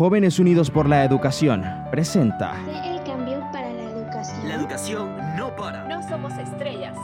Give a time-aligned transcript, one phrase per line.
[0.00, 2.56] Jóvenes Unidos por la Educación presenta
[2.86, 4.48] el cambio para la educación.
[4.48, 5.84] La educación no para.
[5.88, 6.96] No somos estrellas,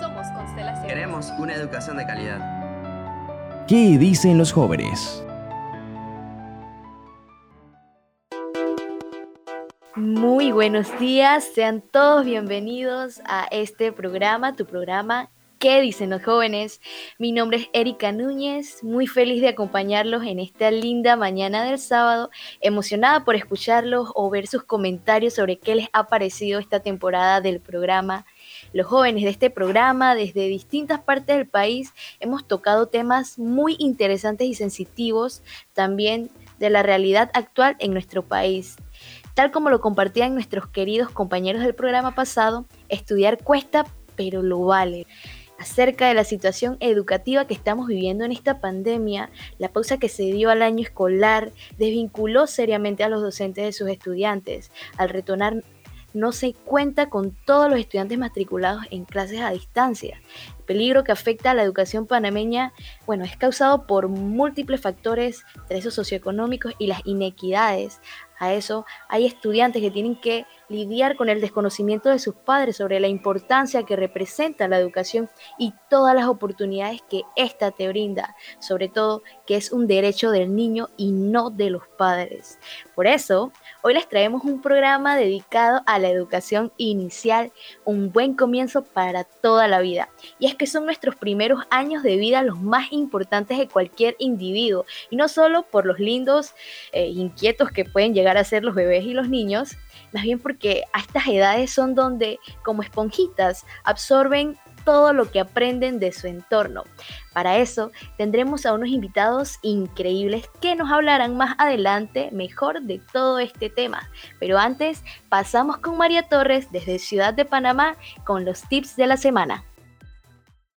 [0.00, 0.86] somos constelaciones.
[0.86, 3.66] Queremos una educación de calidad.
[3.66, 5.24] ¿Qué dicen los jóvenes?
[9.96, 15.28] Muy buenos días, sean todos bienvenidos a este programa, tu programa
[15.64, 16.82] ¿Qué dicen los jóvenes?
[17.18, 22.28] Mi nombre es Erika Núñez, muy feliz de acompañarlos en esta linda mañana del sábado,
[22.60, 27.60] emocionada por escucharlos o ver sus comentarios sobre qué les ha parecido esta temporada del
[27.60, 28.26] programa.
[28.74, 34.46] Los jóvenes de este programa, desde distintas partes del país, hemos tocado temas muy interesantes
[34.46, 35.42] y sensitivos
[35.72, 36.28] también
[36.58, 38.76] de la realidad actual en nuestro país.
[39.32, 45.06] Tal como lo compartían nuestros queridos compañeros del programa pasado, estudiar cuesta, pero lo vale
[45.58, 50.24] acerca de la situación educativa que estamos viviendo en esta pandemia, la pausa que se
[50.24, 54.70] dio al año escolar desvinculó seriamente a los docentes de sus estudiantes.
[54.96, 55.62] Al retornar
[56.14, 60.20] no se cuenta con todos los estudiantes matriculados en clases a distancia.
[60.58, 62.72] El peligro que afecta a la educación panameña,
[63.04, 68.00] bueno, es causado por múltiples factores, esos socioeconómicos y las inequidades.
[68.38, 73.00] A eso hay estudiantes que tienen que lidiar con el desconocimiento de sus padres sobre
[73.00, 75.28] la importancia que representa la educación
[75.58, 80.54] y todas las oportunidades que ésta te brinda, sobre todo que es un derecho del
[80.54, 82.58] niño y no de los padres.
[82.94, 87.52] Por eso, hoy les traemos un programa dedicado a la educación inicial,
[87.84, 90.08] un buen comienzo para toda la vida.
[90.38, 94.86] Y es que son nuestros primeros años de vida los más importantes de cualquier individuo,
[95.10, 96.54] y no solo por los lindos,
[96.92, 99.76] e inquietos que pueden llegar a ser los bebés y los niños,
[100.14, 105.98] más bien porque a estas edades son donde, como esponjitas, absorben todo lo que aprenden
[105.98, 106.84] de su entorno.
[107.32, 113.38] Para eso tendremos a unos invitados increíbles que nos hablarán más adelante mejor de todo
[113.40, 114.08] este tema.
[114.38, 119.16] Pero antes pasamos con María Torres desde Ciudad de Panamá con los tips de la
[119.16, 119.64] semana.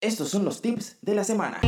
[0.01, 1.59] Estos son los tips de la semana.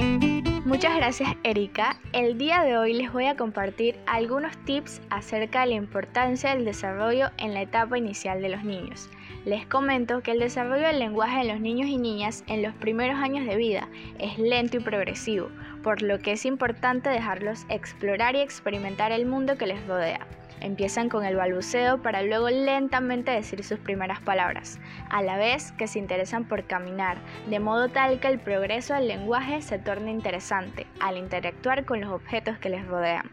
[0.69, 1.99] Muchas gracias Erika.
[2.13, 6.63] El día de hoy les voy a compartir algunos tips acerca de la importancia del
[6.63, 9.09] desarrollo en la etapa inicial de los niños.
[9.45, 13.17] Les comento que el desarrollo del lenguaje en los niños y niñas en los primeros
[13.17, 15.49] años de vida es lento y progresivo,
[15.81, 20.19] por lo que es importante dejarlos explorar y experimentar el mundo que les rodea.
[20.61, 25.87] Empiezan con el balbuceo para luego lentamente decir sus primeras palabras, a la vez que
[25.87, 27.17] se interesan por caminar,
[27.49, 32.11] de modo tal que el progreso del lenguaje se torne interesante al interactuar con los
[32.11, 33.29] objetos que les rodean.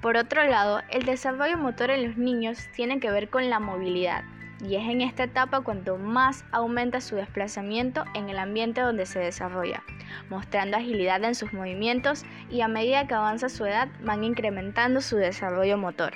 [0.00, 4.22] Por otro lado, el desarrollo motor en los niños tiene que ver con la movilidad,
[4.64, 9.18] y es en esta etapa cuanto más aumenta su desplazamiento en el ambiente donde se
[9.18, 9.82] desarrolla,
[10.28, 15.16] mostrando agilidad en sus movimientos y a medida que avanza su edad van incrementando su
[15.16, 16.12] desarrollo motor.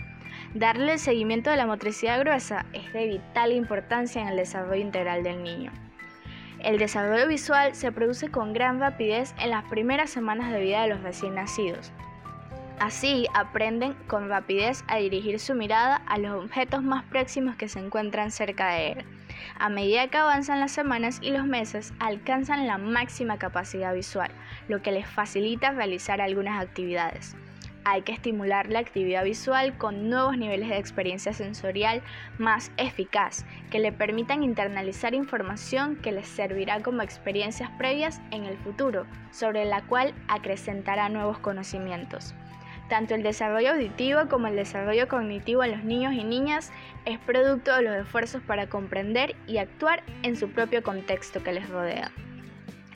[0.52, 5.22] Darle el seguimiento de la motricidad gruesa es de vital importancia en el desarrollo integral
[5.22, 5.72] del niño.
[6.60, 10.88] El desarrollo visual se produce con gran rapidez en las primeras semanas de vida de
[10.88, 11.92] los recién nacidos.
[12.78, 17.80] Así aprenden con rapidez a dirigir su mirada a los objetos más próximos que se
[17.80, 19.04] encuentran cerca de él.
[19.58, 24.30] A medida que avanzan las semanas y los meses, alcanzan la máxima capacidad visual,
[24.68, 27.36] lo que les facilita realizar algunas actividades
[27.84, 32.02] hay que estimular la actividad visual con nuevos niveles de experiencia sensorial
[32.38, 38.56] más eficaz, que le permitan internalizar información que les servirá como experiencias previas en el
[38.58, 42.34] futuro, sobre la cual acrecentará nuevos conocimientos.
[42.88, 46.70] Tanto el desarrollo auditivo como el desarrollo cognitivo en los niños y niñas
[47.06, 51.68] es producto de los esfuerzos para comprender y actuar en su propio contexto que les
[51.68, 52.12] rodea.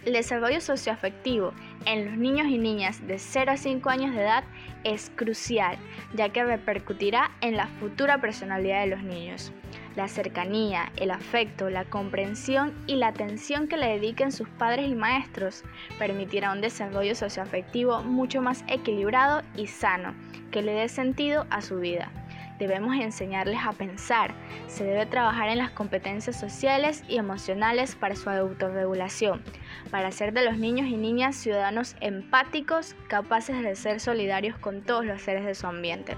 [0.08, 1.52] El desarrollo socioafectivo
[1.84, 4.42] en los niños y niñas de 0 a 5 años de edad
[4.82, 5.76] es crucial,
[6.14, 9.52] ya que repercutirá en la futura personalidad de los niños.
[9.96, 14.94] La cercanía, el afecto, la comprensión y la atención que le dediquen sus padres y
[14.94, 15.62] maestros
[15.98, 20.14] permitirá un desarrollo socioafectivo mucho más equilibrado y sano,
[20.50, 22.10] que le dé sentido a su vida
[22.58, 24.34] debemos enseñarles a pensar.
[24.66, 29.42] Se debe trabajar en las competencias sociales y emocionales para su autorregulación,
[29.90, 35.04] para hacer de los niños y niñas ciudadanos empáticos, capaces de ser solidarios con todos
[35.04, 36.16] los seres de su ambiente.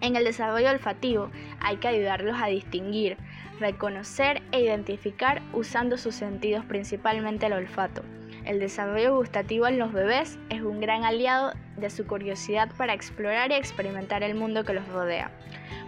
[0.00, 1.30] En el desarrollo olfativo
[1.60, 3.16] hay que ayudarlos a distinguir,
[3.58, 8.02] reconocer e identificar usando sus sentidos, principalmente el olfato.
[8.48, 13.50] El desarrollo gustativo en los bebés es un gran aliado de su curiosidad para explorar
[13.50, 15.30] y experimentar el mundo que los rodea,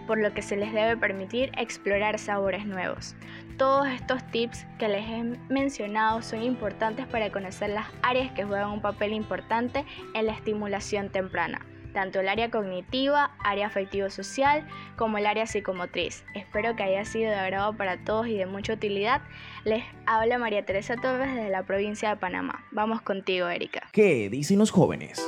[0.05, 3.15] por lo que se les debe permitir explorar sabores nuevos.
[3.57, 8.69] Todos estos tips que les he mencionado son importantes para conocer las áreas que juegan
[8.69, 11.65] un papel importante en la estimulación temprana.
[11.93, 14.67] Tanto el área cognitiva, área afectivo-social,
[14.97, 16.23] como el área psicomotriz.
[16.35, 19.21] Espero que haya sido de agrado para todos y de mucha utilidad.
[19.63, 22.65] Les habla María Teresa Torres desde la provincia de Panamá.
[22.71, 23.89] Vamos contigo, Erika.
[23.91, 25.21] ¿Qué dicen los jóvenes?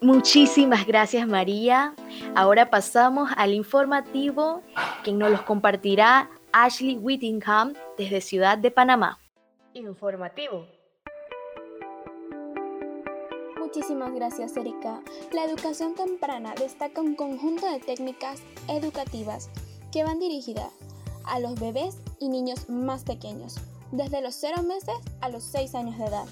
[0.00, 1.94] Muchísimas gracias María.
[2.34, 4.62] Ahora pasamos al informativo,
[5.04, 9.20] quien nos los compartirá Ashley Whittingham desde Ciudad de Panamá.
[9.74, 10.66] Informativo.
[13.74, 15.00] Muchísimas gracias, Erika.
[15.32, 19.48] La educación temprana destaca un conjunto de técnicas educativas
[19.90, 20.70] que van dirigidas
[21.24, 23.54] a los bebés y niños más pequeños,
[23.90, 26.26] desde los 0 meses a los 6 años de edad,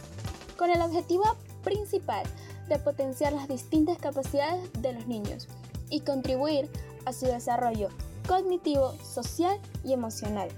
[0.59, 1.25] con el objetivo
[1.65, 2.25] principal
[2.69, 5.49] de potenciar las distintas capacidades de los niños
[5.89, 6.69] y contribuir
[7.07, 7.89] a su desarrollo
[8.29, 10.51] cognitivo, social y emocional.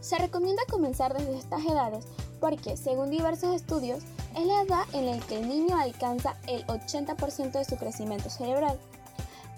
[0.00, 2.06] Se recomienda comenzar desde estas edades
[2.44, 4.02] porque, según diversos estudios,
[4.36, 8.78] es la edad en la que el niño alcanza el 80% de su crecimiento cerebral.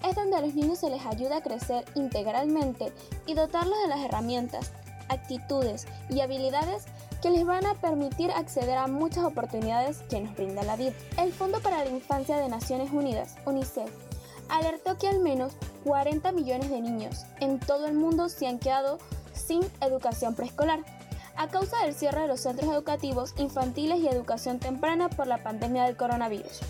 [0.07, 2.93] Es donde a los niños se les ayuda a crecer integralmente
[3.25, 4.71] y dotarlos de las herramientas,
[5.09, 6.85] actitudes y habilidades
[7.21, 10.93] que les van a permitir acceder a muchas oportunidades que nos brinda la vida.
[11.17, 13.91] El Fondo para la Infancia de Naciones Unidas, UNICEF,
[14.47, 15.51] alertó que al menos
[15.83, 18.97] 40 millones de niños en todo el mundo se han quedado
[19.33, 20.85] sin educación preescolar
[21.37, 25.83] a causa del cierre de los centros educativos infantiles y educación temprana por la pandemia
[25.83, 26.61] del coronavirus.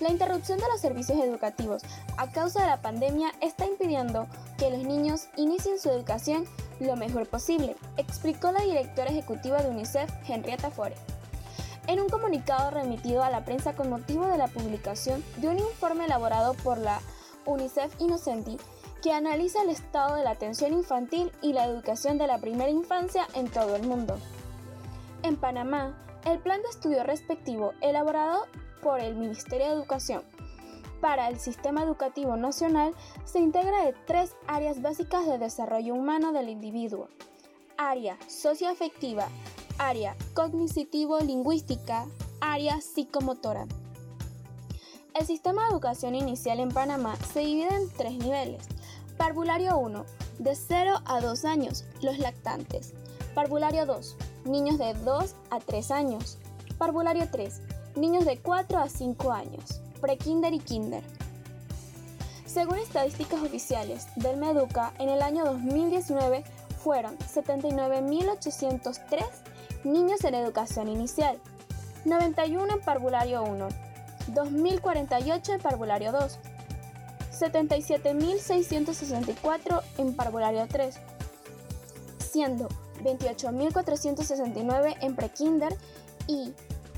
[0.00, 1.82] La interrupción de los servicios educativos
[2.16, 4.26] a causa de la pandemia está impidiendo
[4.58, 6.46] que los niños inicien su educación
[6.80, 10.94] lo mejor posible, explicó la directora ejecutiva de UNICEF, Henrietta Fore.
[11.86, 16.06] En un comunicado remitido a la prensa con motivo de la publicación de un informe
[16.06, 17.00] elaborado por la
[17.46, 18.58] UNICEF Innocenti,
[19.04, 23.28] que analiza el estado de la atención infantil y la educación de la primera infancia
[23.34, 24.16] en todo el mundo.
[25.22, 28.46] En Panamá, el plan de estudio respectivo elaborado
[28.82, 30.22] por el Ministerio de Educación
[31.02, 32.94] para el Sistema Educativo Nacional
[33.26, 37.10] se integra de tres áreas básicas de desarrollo humano del individuo.
[37.76, 39.28] Área socioafectiva,
[39.76, 42.06] área cognitivo-lingüística,
[42.40, 43.66] área psicomotora.
[45.12, 48.66] El sistema de educación inicial en Panamá se divide en tres niveles.
[49.24, 50.04] Parvulario 1,
[50.38, 52.92] de 0 a 2 años, los lactantes.
[53.34, 56.36] Parvulario 2, niños de 2 a 3 años.
[56.76, 57.62] Parvulario 3,
[57.96, 61.02] niños de 4 a 5 años prekinder y kinder.
[62.44, 66.44] Según estadísticas oficiales del Meduca, en el año 2019
[66.82, 69.24] fueron 79.803
[69.84, 71.38] niños en educación inicial,
[72.04, 73.68] 91 en parvulario 1,
[74.34, 76.38] 2.048 en parvulario 2,
[77.34, 80.94] 77.664 en parvulario 3,
[82.18, 82.68] siendo
[83.02, 85.76] 28.469 en prekinder
[86.26, 86.52] y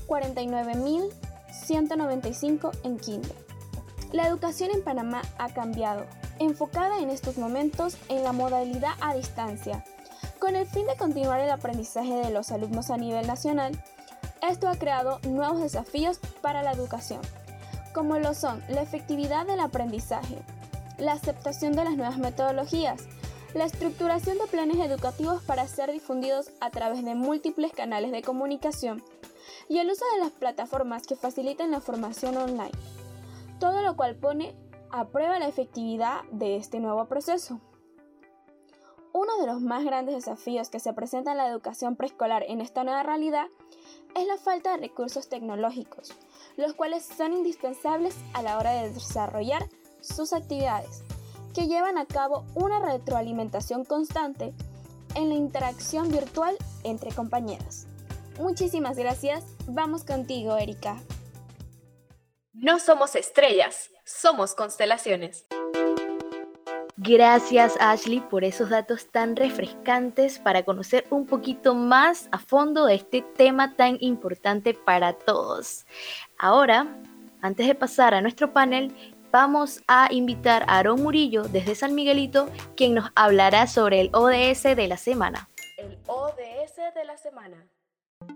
[0.07, 1.11] 49.000
[1.51, 3.35] 195 en kinder.
[4.11, 6.05] La educación en Panamá ha cambiado,
[6.39, 9.83] enfocada en estos momentos en la modalidad a distancia.
[10.39, 13.81] Con el fin de continuar el aprendizaje de los alumnos a nivel nacional,
[14.47, 17.21] esto ha creado nuevos desafíos para la educación,
[17.97, 20.37] como lo son la efectividad del aprendizaje,
[20.99, 23.07] la aceptación de las nuevas metodologías,
[23.55, 29.03] la estructuración de planes educativos para ser difundidos a través de múltiples canales de comunicación
[29.67, 32.69] y el uso de las plataformas que facilitan la formación online,
[33.59, 34.53] todo lo cual pone
[34.91, 37.59] a prueba la efectividad de este nuevo proceso.
[39.11, 42.83] Uno de los más grandes desafíos que se presenta en la educación preescolar en esta
[42.83, 43.47] nueva realidad
[44.15, 46.13] es la falta de recursos tecnológicos,
[46.57, 49.67] los cuales son indispensables a la hora de desarrollar
[50.01, 51.03] sus actividades,
[51.53, 54.53] que llevan a cabo una retroalimentación constante
[55.15, 57.85] en la interacción virtual entre compañeros.
[58.39, 59.43] Muchísimas gracias.
[59.67, 61.01] Vamos contigo, Erika.
[62.53, 65.45] No somos estrellas, somos constelaciones.
[66.99, 72.95] Gracias Ashley por esos datos tan refrescantes para conocer un poquito más a fondo de
[72.95, 75.85] este tema tan importante para todos.
[76.39, 76.87] Ahora,
[77.39, 78.91] antes de pasar a nuestro panel,
[79.31, 84.63] vamos a invitar a Aaron Murillo desde San Miguelito, quien nos hablará sobre el ODS
[84.75, 85.49] de la semana.
[85.77, 87.67] El ODS de la semana.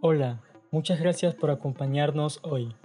[0.01, 0.39] Hola,
[0.69, 2.75] muchas gracias por acompañarnos hoy.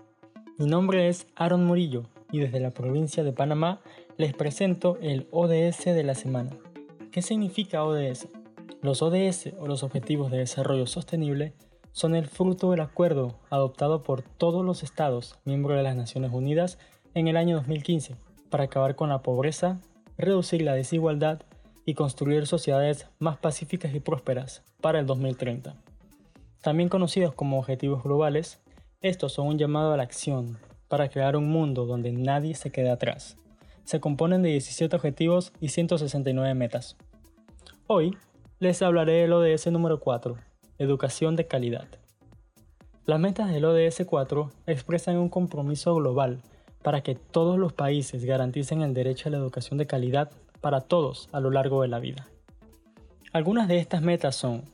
[0.56, 3.82] Mi nombre es Aaron Murillo y desde la provincia de Panamá
[4.18, 6.50] les presento el ODS de la semana.
[7.12, 8.28] ¿Qué significa ODS?
[8.80, 11.52] Los ODS o los Objetivos de Desarrollo Sostenible
[11.92, 16.78] son el fruto del acuerdo adoptado por todos los estados miembros de las Naciones Unidas
[17.14, 18.16] en el año 2015
[18.48, 19.80] para acabar con la pobreza,
[20.16, 21.42] reducir la desigualdad
[21.84, 25.74] y construir sociedades más pacíficas y prósperas para el 2030.
[26.62, 28.60] También conocidos como objetivos globales,
[29.02, 30.58] estos son un llamado a la acción
[30.88, 33.36] para crear un mundo donde nadie se quede atrás.
[33.86, 36.96] Se componen de 17 objetivos y 169 metas.
[37.86, 38.16] Hoy
[38.58, 40.36] les hablaré del ODS número 4,
[40.78, 41.86] Educación de calidad.
[43.04, 46.42] Las metas del ODS 4 expresan un compromiso global
[46.82, 51.28] para que todos los países garanticen el derecho a la educación de calidad para todos
[51.30, 52.26] a lo largo de la vida.
[53.32, 54.64] Algunas de estas metas son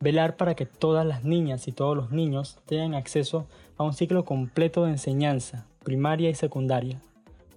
[0.00, 4.24] velar para que todas las niñas y todos los niños tengan acceso a un ciclo
[4.24, 7.02] completo de enseñanza, primaria y secundaria,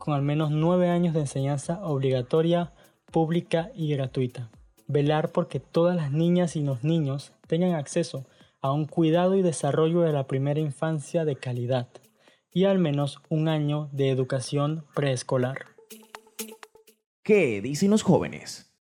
[0.01, 2.73] con al menos nueve años de enseñanza obligatoria,
[3.11, 4.49] pública y gratuita.
[4.87, 8.25] Velar porque todas las niñas y los niños tengan acceso
[8.61, 11.87] a un cuidado y desarrollo de la primera infancia de calidad
[12.51, 15.65] y al menos un año de educación preescolar.
[17.21, 18.73] ¿Qué dicen los jóvenes?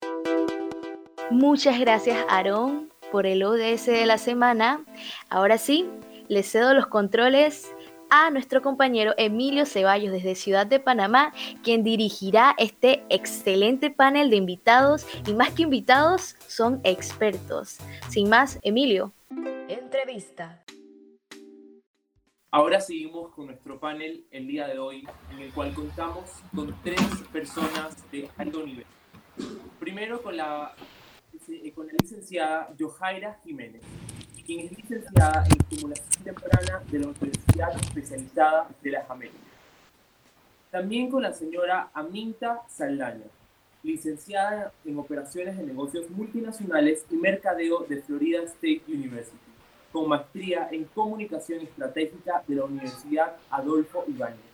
[1.30, 4.86] Muchas gracias Aarón por el ODS de la semana.
[5.28, 5.86] Ahora sí,
[6.28, 7.70] le cedo los controles
[8.10, 14.36] a nuestro compañero Emilio Ceballos desde Ciudad de Panamá, quien dirigirá este excelente panel de
[14.36, 17.78] invitados y más que invitados, son expertos.
[18.08, 19.12] Sin más, Emilio.
[19.68, 20.62] Entrevista.
[22.52, 27.00] Ahora seguimos con nuestro panel el día de hoy, en el cual contamos con tres
[27.32, 28.86] personas de alto nivel.
[29.78, 30.74] Primero con la,
[31.76, 33.82] con la licenciada Johaira Jiménez,
[34.50, 39.40] quien es licenciada en estimulación temprana de la Universidad Especializada de las Américas.
[40.72, 43.26] También con la señora Aminta Saldaña,
[43.84, 49.38] licenciada en operaciones de negocios multinacionales y mercadeo de Florida State University
[49.92, 54.50] con maestría en comunicación estratégica de la Universidad Adolfo Ibáñez.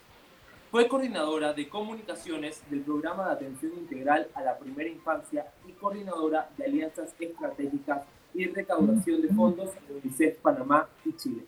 [0.70, 6.50] Fue coordinadora de comunicaciones del programa de atención integral a la primera infancia y coordinadora
[6.58, 8.02] de alianzas estratégicas
[8.34, 11.44] y recaudación de fondos de UNICEF Panamá y Chile.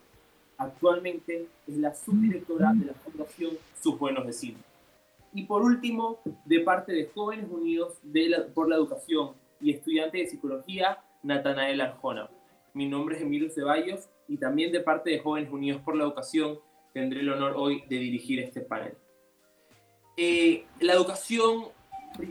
[0.56, 4.60] Actualmente es la subdirectora de la Fundación Sus Buenos Vecinos.
[5.32, 7.94] Y por último, de parte de Jóvenes Unidos
[8.54, 12.28] por la Educación y estudiante de Psicología, Natanael Arjona.
[12.74, 16.58] Mi nombre es Emilio Ceballos y también de parte de Jóvenes Unidos por la Educación
[16.92, 18.94] tendré el honor hoy de dirigir este panel.
[20.16, 21.66] Eh, la, educación,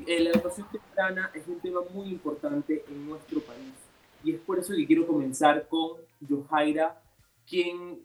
[0.08, 3.87] eh, la educación temprana es un tema muy importante en nuestro país
[4.24, 7.02] y es por eso que quiero comenzar con Yohaira,
[7.48, 8.00] quien,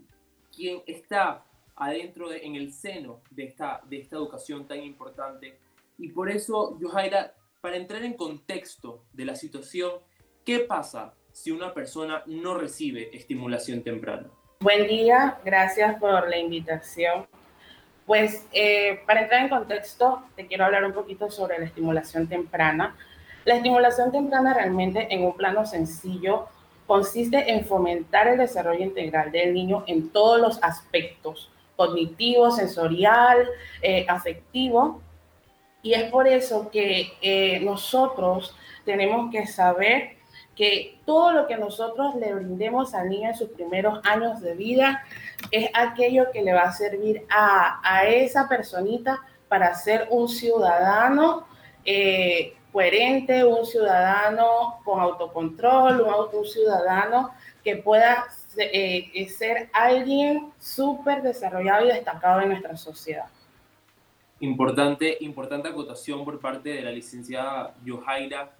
[0.54, 1.44] quien está
[1.76, 5.58] adentro, en el seno de esta, de esta educación tan importante.
[5.98, 9.92] Y por eso, Yohaira, para entrar en contexto de la situación,
[10.44, 14.28] ¿qué pasa si una persona no recibe estimulación temprana?
[14.60, 17.26] Buen día, gracias por la invitación.
[18.06, 22.96] Pues eh, para entrar en contexto, te quiero hablar un poquito sobre la estimulación temprana.
[23.44, 26.46] La estimulación temprana realmente en un plano sencillo
[26.86, 33.48] consiste en fomentar el desarrollo integral del niño en todos los aspectos, cognitivo, sensorial,
[33.80, 35.00] eh, afectivo.
[35.82, 40.16] Y es por eso que eh, nosotros tenemos que saber
[40.54, 45.02] que todo lo que nosotros le brindemos al niño en sus primeros años de vida
[45.50, 51.46] es aquello que le va a servir a, esa personita para ser un ciudadano
[51.84, 57.30] eh, coherente, un ciudadano con autocontrol, un, un ciudadano
[57.62, 58.26] que pueda
[58.56, 63.26] eh, ser alguien súper desarrollado y destacado en nuestra sociedad.
[64.40, 68.50] Importante, importante acotación por parte de la licenciada Yohaira.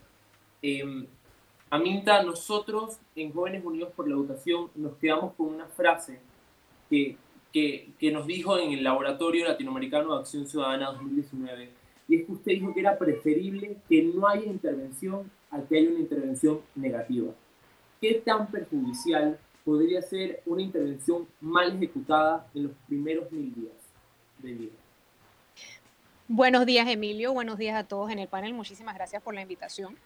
[0.63, 1.07] Eh,
[1.73, 6.21] Aminta, nosotros en Jóvenes Unidos por la Educación nos quedamos con una frase
[6.91, 7.17] que,
[7.51, 11.71] que, nos dijo en el Laboratorio Latinoamericano de Acción Ciudadana 2019,
[12.17, 16.01] es que usted dijo que era preferible que no haya intervención a que haya una
[16.01, 17.33] intervención negativa.
[18.01, 23.75] ¿Qué tan perjudicial podría ser una intervención mal ejecutada en los primeros mil días
[24.39, 24.73] de vida?
[26.29, 27.33] Buenos días, Emilio.
[27.33, 28.55] Buenos días a todos en el panel.
[28.55, 29.97] Muchísimas gracias por la invitación.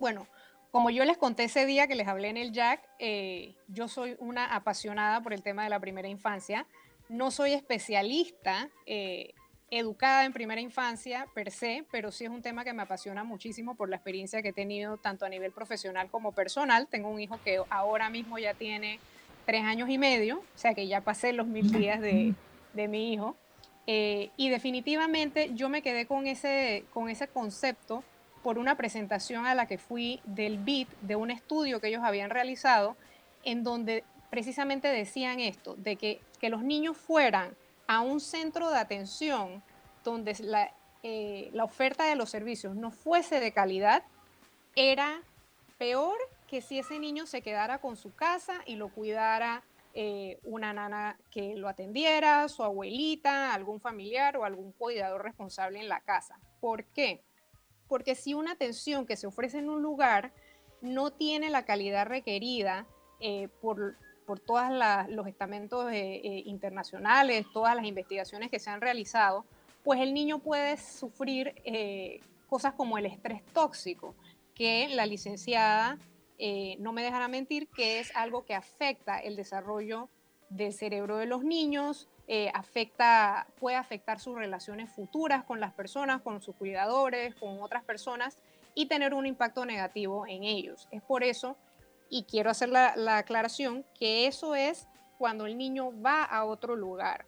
[0.00, 0.26] Bueno,
[0.70, 4.16] como yo les conté ese día que les hablé en el Jack, eh, yo soy
[4.18, 6.66] una apasionada por el tema de la primera infancia.
[7.08, 9.34] No soy especialista eh,
[9.78, 13.74] educada en primera infancia per se, pero sí es un tema que me apasiona muchísimo
[13.74, 16.88] por la experiencia que he tenido tanto a nivel profesional como personal.
[16.88, 19.00] Tengo un hijo que ahora mismo ya tiene
[19.46, 22.34] tres años y medio, o sea que ya pasé los mil días de,
[22.74, 23.34] mi hijo.
[23.86, 28.04] Eh, y definitivamente yo me quedé con ese, con ese concepto
[28.42, 32.28] por una presentación a la que fui del BIT, de un estudio que ellos habían
[32.28, 32.94] realizado,
[33.42, 37.54] en donde precisamente decían esto, de que, que los niños fueran
[37.86, 39.62] a un centro de atención
[40.04, 40.72] donde la,
[41.02, 44.04] eh, la oferta de los servicios no fuese de calidad,
[44.74, 45.22] era
[45.78, 49.62] peor que si ese niño se quedara con su casa y lo cuidara
[49.94, 55.88] eh, una nana que lo atendiera, su abuelita, algún familiar o algún cuidador responsable en
[55.88, 56.38] la casa.
[56.60, 57.20] ¿Por qué?
[57.88, 60.32] Porque si una atención que se ofrece en un lugar
[60.80, 62.86] no tiene la calidad requerida
[63.20, 63.96] eh, por,
[64.26, 64.64] por todos
[65.08, 69.44] los estamentos eh, internacionales, todas las investigaciones que se han realizado,
[69.82, 71.54] pues el niño puede sufrir
[72.48, 74.14] cosas como el estrés tóxico,
[74.54, 75.98] que la licenciada
[76.44, 80.08] eh, no me dejará mentir que es algo que afecta el desarrollo
[80.48, 86.20] del cerebro de los niños, eh, afecta, puede afectar sus relaciones futuras con las personas,
[86.20, 88.36] con sus cuidadores, con otras personas
[88.74, 90.88] y tener un impacto negativo en ellos.
[90.90, 91.56] Es por eso,
[92.12, 94.86] y quiero hacer la, la aclaración, que eso es
[95.18, 97.26] cuando el niño va a otro lugar.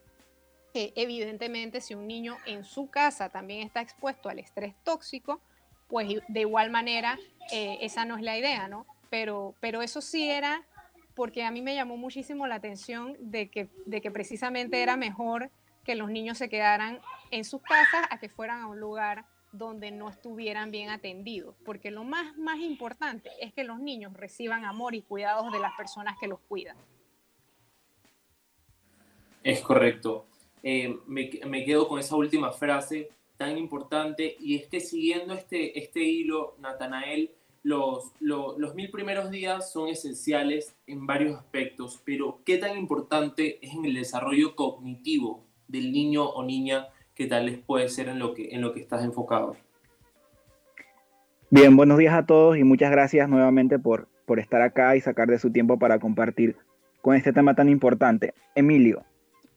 [0.74, 5.40] evidentemente, si un niño en su casa también está expuesto al estrés tóxico,
[5.88, 7.18] pues de igual manera,
[7.50, 8.84] eh, esa no es la idea, ¿no?
[9.14, 10.66] pero, pero eso sí era
[11.14, 15.52] porque a mí me llamó muchísimo la atención de que, de que precisamente era mejor
[15.84, 16.98] que los niños se quedaran
[17.30, 19.24] en sus casas a que fueran a un lugar
[19.58, 24.64] donde no estuvieran bien atendidos, porque lo más, más importante es que los niños reciban
[24.64, 26.76] amor y cuidados de las personas que los cuidan.
[29.42, 30.26] Es correcto.
[30.62, 35.78] Eh, me, me, quedo con esa última frase tan importante y es que siguiendo este,
[35.78, 37.30] este hilo, Natanael,
[37.62, 43.72] los, los, mil primeros días son esenciales en varios aspectos, pero ¿qué tan importante es
[43.72, 48.34] en el desarrollo cognitivo del niño o niña que tal les puede ser en lo
[48.34, 49.56] que, en lo que estás enfocado?
[51.50, 55.28] Bien, buenos días a todos y muchas gracias nuevamente por, por estar acá y sacar
[55.28, 56.56] de su tiempo para compartir
[57.00, 58.34] con este tema tan importante.
[58.54, 59.04] Emilio,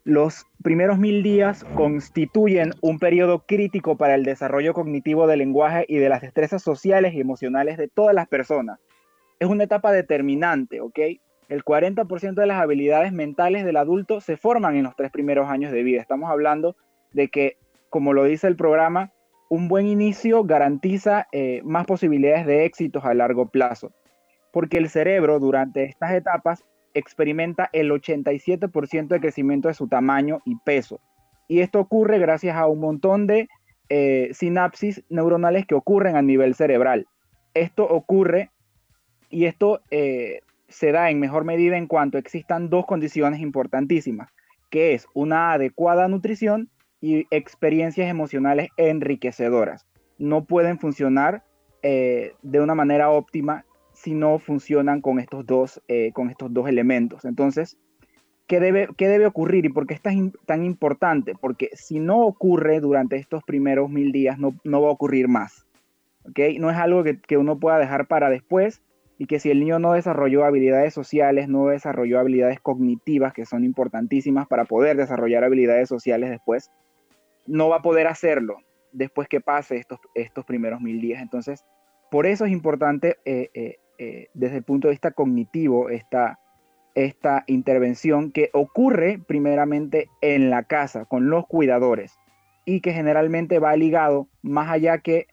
[0.03, 5.97] los primeros mil días constituyen un periodo crítico para el desarrollo cognitivo del lenguaje y
[5.97, 8.79] de las destrezas sociales y emocionales de todas las personas.
[9.39, 10.99] Es una etapa determinante, ¿ok?
[11.49, 15.71] El 40% de las habilidades mentales del adulto se forman en los tres primeros años
[15.71, 16.01] de vida.
[16.01, 16.75] Estamos hablando
[17.13, 17.57] de que,
[17.89, 19.11] como lo dice el programa,
[19.49, 23.91] un buen inicio garantiza eh, más posibilidades de éxitos a largo plazo,
[24.51, 30.55] porque el cerebro durante estas etapas experimenta el 87% de crecimiento de su tamaño y
[30.58, 30.99] peso.
[31.47, 33.47] Y esto ocurre gracias a un montón de
[33.89, 37.08] eh, sinapsis neuronales que ocurren a nivel cerebral.
[37.53, 38.51] Esto ocurre
[39.29, 44.29] y esto eh, se da en mejor medida en cuanto existan dos condiciones importantísimas,
[44.69, 46.69] que es una adecuada nutrición
[47.01, 49.86] y experiencias emocionales enriquecedoras.
[50.17, 51.43] No pueden funcionar
[51.83, 56.67] eh, de una manera óptima si no funcionan con estos dos, eh, con estos dos
[56.67, 57.25] elementos.
[57.25, 57.77] Entonces,
[58.47, 61.33] ¿qué debe, qué debe ocurrir y por qué es tan, importante?
[61.39, 65.65] Porque si no ocurre durante estos primeros mil días, no, no va a ocurrir más.
[66.29, 66.60] ¿okay?
[66.60, 68.81] No es algo que, que uno pueda dejar para después
[69.19, 73.63] y que si el niño no desarrolló habilidades sociales, no desarrolló habilidades cognitivas que son
[73.63, 76.71] importantísimas para poder desarrollar habilidades sociales después,
[77.47, 78.57] no va a poder hacerlo
[78.91, 81.21] después que pase estos, estos primeros mil días.
[81.21, 81.65] Entonces,
[82.12, 86.39] por eso es importante eh, eh, eh, desde el punto de vista cognitivo esta,
[86.95, 92.17] esta intervención que ocurre primeramente en la casa con los cuidadores
[92.65, 95.27] y que generalmente va ligado más allá que,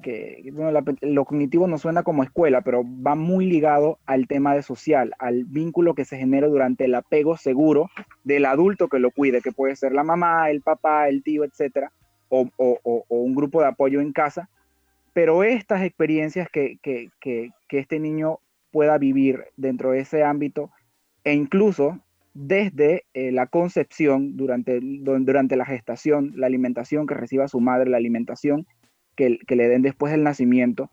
[0.00, 0.52] que,
[1.00, 5.44] lo cognitivo no suena como escuela, pero va muy ligado al tema de social, al
[5.44, 7.90] vínculo que se genera durante el apego seguro
[8.24, 11.92] del adulto que lo cuide, que puede ser la mamá, el papá, el tío, etcétera,
[12.28, 14.48] o, o un grupo de apoyo en casa,
[15.12, 16.78] pero estas experiencias que,
[17.70, 18.38] este niño
[18.70, 20.70] pueda vivir dentro de ese ámbito
[21.24, 22.00] e incluso
[22.34, 27.98] desde eh, la concepción, durante, durante la gestación, la alimentación que reciba su madre, la
[27.98, 28.66] alimentación
[29.16, 30.90] que, le den después del nacimiento,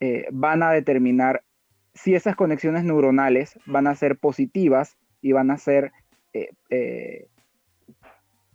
[0.00, 1.42] eh, van a determinar
[1.94, 5.92] si esas conexiones neuronales van a ser positivas y van a ser
[6.34, 7.28] eh,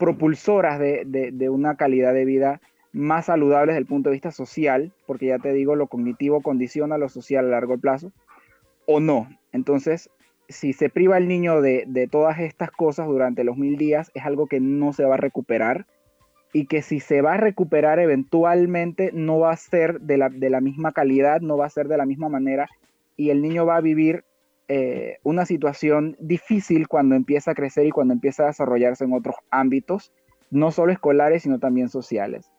[0.02, 2.60] propulsoras de, una calidad de vida
[2.92, 6.98] más saludables desde el punto de vista social, porque ya te digo, lo cognitivo condiciona
[6.98, 8.12] lo social a largo plazo,
[8.88, 9.30] o no.
[9.52, 10.10] Entonces,
[10.50, 14.48] si se priva el niño de, todas estas cosas durante los mil días, es algo
[14.48, 15.86] que no se va a recuperar
[16.54, 20.50] y que si se va a recuperar eventualmente no va a ser de la, de
[20.50, 22.70] la misma calidad, no va a ser de la misma manera
[23.16, 24.26] y el niño va a vivir
[24.68, 29.36] eh, una situación difícil cuando empieza a crecer y cuando empieza a desarrollarse en otros
[29.50, 30.14] ámbitos,
[30.50, 32.52] no solo escolares, sino también sociales.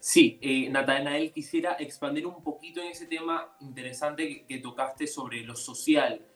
[0.00, 5.54] Sí, eh, Natanael, quisiera expandir un poquito en ese tema interesante que, tocaste sobre lo
[5.54, 6.26] social.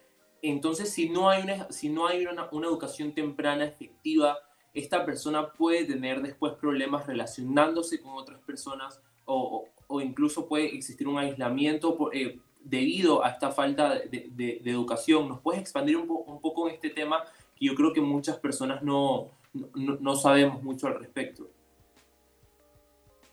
[0.42, 4.36] Entonces, si no hay, una, si no hay una, educación temprana efectiva,
[4.74, 9.66] esta persona puede tener después problemas relacionándose con otras personas o,
[10.02, 15.28] incluso puede existir un aislamiento, eh, debido a esta falta de, educación.
[15.28, 17.24] ¿Nos puedes expandir un, poco en este tema
[17.56, 21.50] que yo creo que muchas personas no, no, no sabemos mucho al respecto?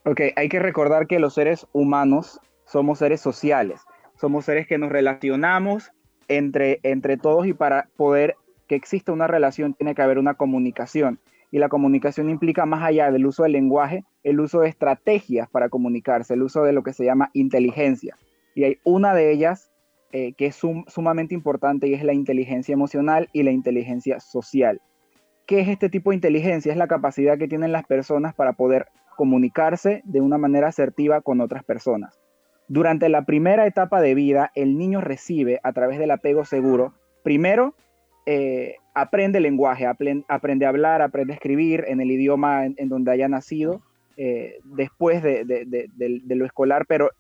[0.06, 3.82] Ok, hay que recordar que los seres humanos somos seres sociales,
[4.20, 5.92] somos seres que nos relacionamos
[6.28, 8.36] entre, entre todos y para poder
[8.68, 11.20] que exista una relación tiene que haber una comunicación.
[11.52, 15.70] Y la comunicación implica más allá del uso del lenguaje, el uso de estrategias para
[15.70, 18.16] comunicarse, el uso de lo que se llama inteligencia.
[18.56, 19.72] Y hay una de ellas
[20.12, 20.56] eh, que es
[20.88, 24.82] sumamente importante y es la inteligencia emocional y la inteligencia social.
[25.46, 26.72] ¿Qué es este tipo de inteligencia?
[26.72, 31.42] Es la capacidad que tienen las personas para poder comunicarse de una manera asertiva con
[31.42, 32.20] otras personas.
[32.68, 37.76] Durante la primera etapa de vida, el niño recibe a través del apego seguro, primero,
[38.26, 43.28] eh, aprende lenguaje, aprende, a hablar, aprende a escribir en el idioma en, donde haya
[43.28, 43.82] nacido,
[44.18, 45.46] eh, después de,
[46.28, 47.12] lo escolar, pero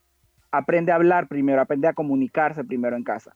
[0.52, 3.36] aprende a hablar primero, aprende a comunicarse primero en casa.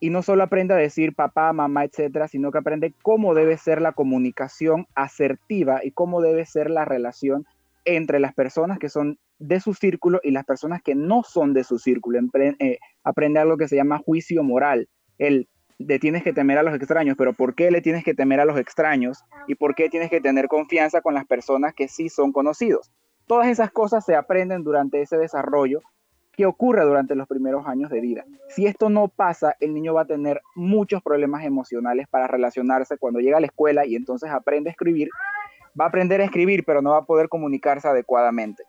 [0.00, 3.80] Y no solo aprende a decir papá, mamá, etcétera, sino que aprende cómo debe ser
[3.80, 7.46] la comunicación asertiva y cómo debe ser la relación
[7.84, 11.64] entre las personas que son de su círculo y las personas que no son de
[11.64, 12.20] su círculo.
[12.58, 14.88] Eh, aprende algo que se llama juicio moral.
[15.18, 18.40] El de tienes que temer a los extraños, pero ¿por qué le tienes que temer
[18.40, 19.24] a los extraños?
[19.46, 22.90] ¿Y por qué tienes que tener confianza con las personas que sí son conocidos?
[23.26, 25.80] Todas esas cosas se aprenden durante ese desarrollo
[26.32, 28.24] que ocurre durante los primeros años de vida.
[28.48, 33.20] Si esto no pasa, el niño va a tener muchos problemas emocionales para relacionarse cuando
[33.20, 35.08] llega a la escuela y entonces aprende a escribir.
[35.78, 38.64] Va a aprender a escribir, pero no va a poder comunicarse adecuadamente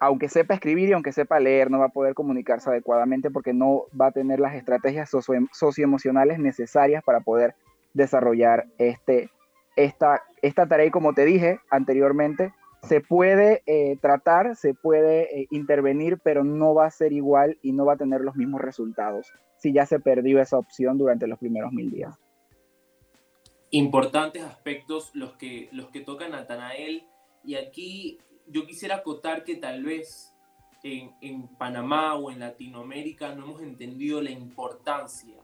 [0.00, 3.84] aunque sepa escribir y aunque sepa leer, no va a poder comunicarse adecuadamente porque no
[3.98, 5.10] va a tener las estrategias
[5.52, 7.54] socioemocionales necesarias para poder
[7.94, 9.30] desarrollar este,
[9.76, 10.86] esta, esta tarea.
[10.86, 16.74] Y como te dije anteriormente, se puede eh, tratar, se puede eh, intervenir, pero no
[16.74, 19.98] va a ser igual y no va a tener los mismos resultados si ya se
[19.98, 22.16] perdió esa opción durante los primeros mil días.
[23.70, 26.04] Importantes aspectos los que, los que.
[27.44, 28.18] Y aquí
[28.50, 30.32] yo quisiera acotar que tal vez
[30.82, 35.34] en, Panamá o en Latinoamérica no hemos entendido la importancia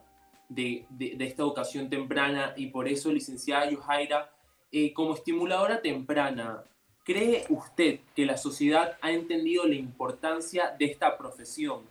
[0.49, 0.87] de,
[1.19, 4.31] esta educación temprana y por eso, licenciada Yohaira,
[4.71, 6.65] eh, como estimuladora temprana,
[7.05, 11.83] ¿cree usted que la sociedad ha entendido la importancia de esta profesión?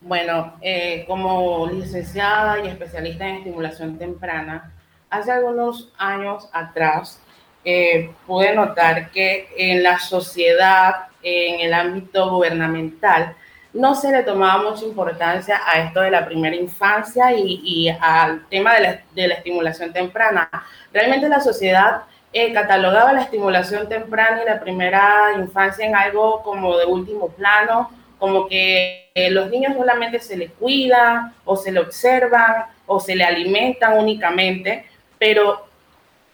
[0.00, 4.74] Bueno, eh, como licenciada y especialista en estimulación temprana,
[5.10, 7.21] hace algunos años atrás
[7.64, 13.36] eh, pude notar que en la sociedad, en el ámbito gubernamental,
[13.72, 18.74] no se le tomaba mucha importancia a esto de la primera infancia y, al tema
[18.74, 20.50] de la, estimulación temprana.
[20.92, 26.76] Realmente la sociedad eh, catalogaba la estimulación temprana y la primera infancia en algo como
[26.76, 31.80] de último plano, como que eh, los niños solamente se les cuida o se le
[31.80, 34.84] observan o se le alimentan únicamente,
[35.18, 35.71] pero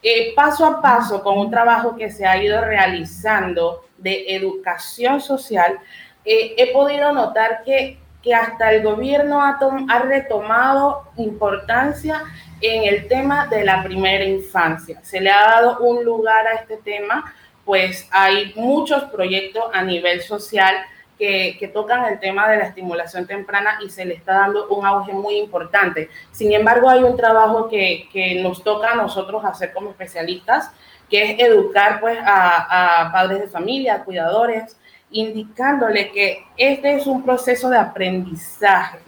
[0.03, 5.79] eh, paso a paso, con un trabajo que se ha ido realizando de educación social,
[6.25, 9.59] eh, he podido notar que, que hasta el gobierno ha,
[9.89, 12.23] ha retomado importancia
[12.61, 15.01] en el tema de la primera infancia.
[15.03, 17.33] Se le ha dado un lugar a este tema,
[17.65, 20.75] pues hay muchos proyectos a nivel social
[21.19, 25.13] que, tocan el tema de la estimulación temprana y se le está dando un auge
[25.13, 26.09] muy importante.
[26.33, 30.71] Sin embargo, hay un trabajo que, que nos toca a nosotros hacer como especialistas,
[31.11, 34.77] que es educar pues, a, padres de familia, a cuidadores,
[35.11, 38.99] indicándole que este es un proceso de aprendizaje.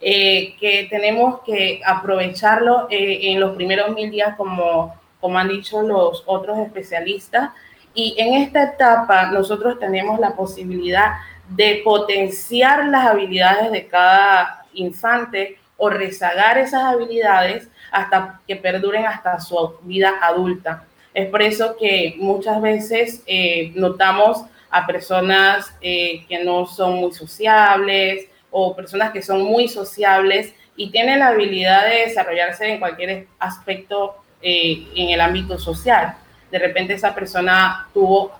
[0.00, 5.82] Eh, que tenemos que aprovecharlo eh, en los primeros mil días, como, como han dicho
[5.82, 7.50] los otros especialistas.
[7.94, 11.14] Y en esta etapa nosotros tenemos la posibilidad
[11.48, 19.40] de potenciar las habilidades de cada infante o rezagar esas habilidades hasta que perduren hasta
[19.40, 20.84] su vida adulta.
[21.14, 27.12] Es por eso que muchas veces eh, notamos a personas eh, que no son muy
[27.12, 33.26] sociables o personas que son muy sociables y tienen la habilidad de desarrollarse en cualquier
[33.38, 36.16] aspecto eh, en el ámbito social.
[36.50, 38.32] De repente esa persona tuvo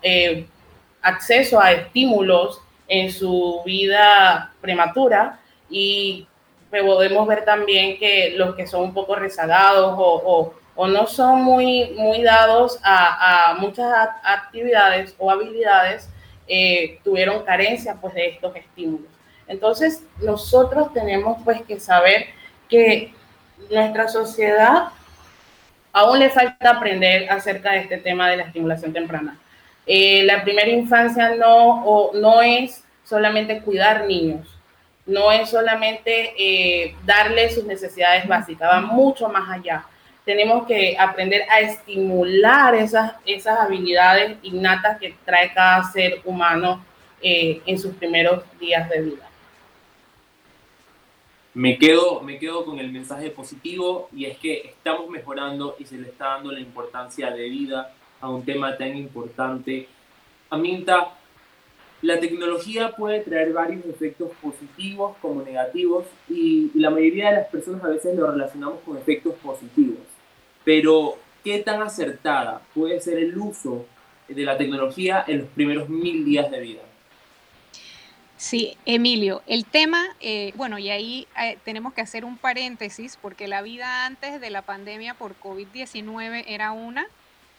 [1.02, 5.38] acceso a estímulos en su vida prematura
[5.70, 6.26] y
[6.70, 12.78] podemos ver también que los que son un poco rezagados o, no son muy, dados
[12.84, 16.08] a, a muchas actividades o habilidades,
[16.46, 19.10] eh, tuvieron carencia pues, de estos estímulos.
[19.48, 22.26] Entonces, nosotros tenemos pues que saber
[22.68, 23.12] que
[23.70, 24.88] nuestra sociedad
[25.92, 29.38] aún le falta aprender acerca de este tema de la estimulación temprana.
[29.90, 34.46] Eh, la primera infancia no, no es solamente cuidar niños.
[35.06, 39.86] no es solamente eh, darle sus necesidades básicas, va mucho más allá.
[40.26, 46.84] Tenemos que aprender a estimular esas, esas habilidades innatas que trae cada ser humano
[47.22, 49.30] eh, en sus primeros días de vida.
[51.54, 55.96] Me quedo, me quedo con el mensaje positivo y es que estamos mejorando y se
[55.96, 59.88] le está dando la importancia de vida a un tema tan importante.
[60.50, 61.14] Aminta,
[62.02, 67.82] la tecnología puede traer varios efectos positivos como negativos y la mayoría de las personas
[67.84, 69.98] a veces lo relacionamos con efectos positivos.
[70.64, 73.86] Pero, ¿qué tan acertada puede ser el uso
[74.28, 76.82] de la tecnología en los primeros mil días de vida?
[78.36, 83.48] Sí, Emilio, el tema, eh, bueno, y ahí eh, tenemos que hacer un paréntesis porque
[83.48, 87.08] la vida antes de la pandemia por COVID-19 era una,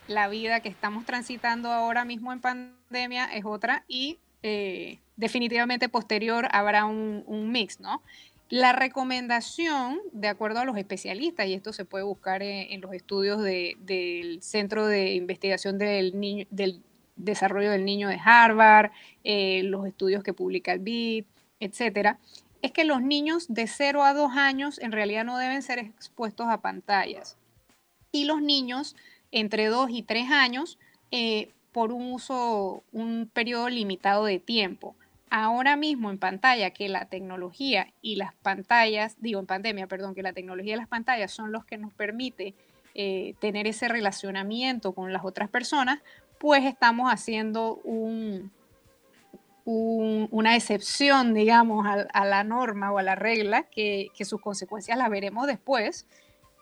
[0.09, 6.47] la vida que estamos transitando ahora mismo en pandemia es otra y eh, definitivamente posterior
[6.51, 8.01] habrá un, mix, ¿no?
[8.49, 13.43] La recomendación, de acuerdo a los especialistas, y esto se puede buscar en, los estudios
[13.43, 16.81] del Centro de Investigación del,
[17.15, 18.91] Desarrollo del Niño de Harvard,
[19.23, 21.25] eh, los estudios que publica el BID,
[21.59, 22.17] etcétera,
[22.63, 26.47] es que los niños de 0 a 2 años en realidad no deben ser expuestos
[26.47, 27.37] a pantallas.
[28.11, 28.95] Y los niños
[29.31, 30.77] entre 2 y 3 años
[31.11, 34.95] eh, por un uso, un periodo limitado de tiempo.
[35.29, 40.23] Ahora mismo en pantalla que la tecnología y las pantallas, digo en pandemia, perdón, que
[40.23, 42.55] la tecnología y las pantallas son los que nos permite
[42.95, 46.01] eh, tener ese relacionamiento con las otras personas,
[46.39, 48.51] pues estamos haciendo un,
[49.65, 55.45] una excepción, digamos, a, la norma o a la regla, que, sus consecuencias las veremos
[55.45, 56.07] después.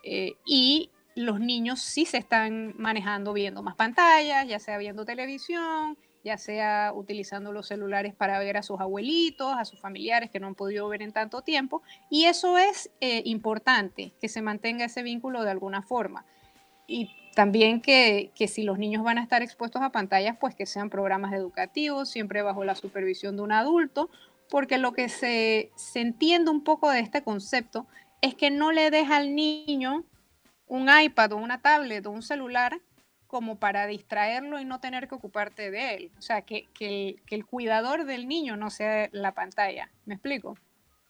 [0.04, 5.98] Eh, y los niños sí se están manejando viendo más pantallas, ya sea viendo televisión,
[6.24, 10.46] ya sea utilizando los celulares para ver a sus abuelitos, a sus familiares que no
[10.46, 11.82] han podido ver en tanto tiempo.
[12.08, 16.24] Y eso es eh, importante, que se mantenga ese vínculo de alguna forma.
[16.86, 20.88] Y también que, si los niños van a estar expuestos a pantallas, pues que sean
[20.88, 24.08] programas educativos, siempre bajo la supervisión de un adulto,
[24.48, 27.86] porque lo que se, se entiende un poco de este concepto
[28.20, 30.04] es que no le deja al niño
[30.68, 32.80] un iPad o una tablet o un celular
[33.26, 36.10] como para distraerlo y no tener que ocuparte de él.
[36.18, 39.90] O sea, que, el, cuidador del niño no sea la pantalla.
[40.06, 40.56] ¿Me explico?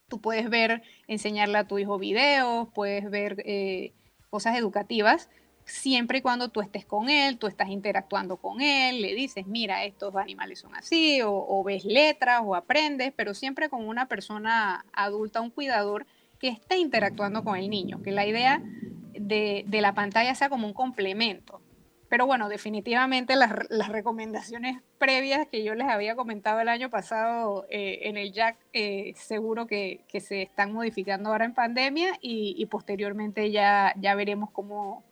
[0.09, 3.92] Tú puedes ver, enseñarle a tu hijo videos, puedes ver eh,
[4.31, 5.29] cosas educativas,
[5.64, 9.85] siempre y cuando tú estés con él, tú estás interactuando con él, le dices, mira,
[9.85, 15.42] estos animales son así, o ves letras, o aprendes, pero siempre con una persona adulta,
[15.42, 16.07] un cuidador
[16.38, 18.62] que esté interactuando con el niño, que la idea
[19.20, 21.61] de, la pantalla sea como un complemento.
[22.09, 28.00] Pero bueno, definitivamente las, recomendaciones previas que yo les había comentado el año pasado eh,
[28.04, 33.92] en el Jack, eh, seguro que, se están modificando ahora en pandemia y, posteriormente ya,
[33.98, 35.04] ya veremos cómo,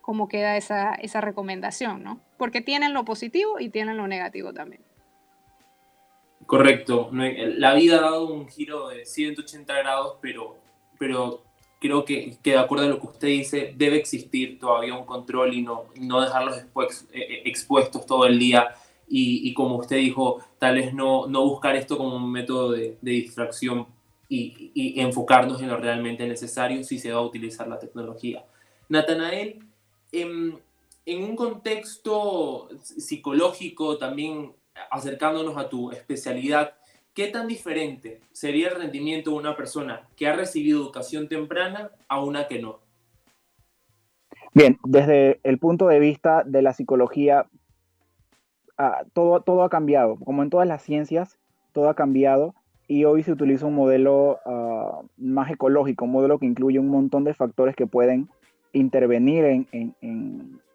[0.00, 2.20] cómo queda esa, esa recomendación, ¿no?
[2.36, 4.82] Porque tienen lo positivo y tienen lo negativo también.
[6.46, 7.10] Correcto.
[7.12, 10.58] La vida ha dado un giro de 180 grados, pero,
[10.98, 11.42] pero
[11.84, 15.52] creo que, que, de acuerdo a lo que usted dice, debe existir todavía un control
[15.52, 18.74] y no, no dejarlos después, eh, eh, expuestos todo el día.
[19.06, 22.96] Y, y, como usted dijo, tal vez no, no buscar esto como un método de,
[23.02, 23.86] de distracción
[24.30, 28.46] y, y, enfocarnos en lo realmente necesario si se va a utilizar la tecnología.
[28.88, 29.58] Natanael,
[30.10, 30.58] en,
[31.04, 34.54] en un contexto psicológico, también
[34.90, 36.78] acercándonos a tu especialidad,
[37.14, 42.20] ¿Qué tan diferente sería el rendimiento de una persona que ha recibido educación temprana a
[42.20, 42.80] una que no?
[44.52, 47.46] Bien, desde el punto de vista de la psicología,
[48.78, 50.16] ah, todo, todo ha cambiado.
[50.16, 51.38] Como en todas las ciencias,
[51.72, 52.52] todo ha cambiado
[52.88, 57.22] y hoy se utiliza un modelo ah, más ecológico, un modelo que incluye un montón
[57.22, 58.28] de factores que pueden
[58.72, 59.68] intervenir en,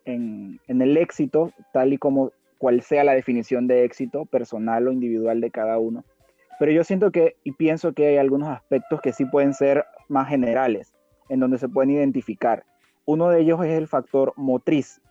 [0.05, 5.41] en el éxito, tal y como cual sea la definición de éxito personal o individual
[5.41, 6.05] de cada uno.
[6.59, 10.27] Pero yo siento que y pienso que hay algunos aspectos que sí pueden ser más
[10.27, 10.93] generales,
[11.29, 12.65] en donde se pueden identificar.
[13.05, 15.01] Uno de ellos es el factor motriz.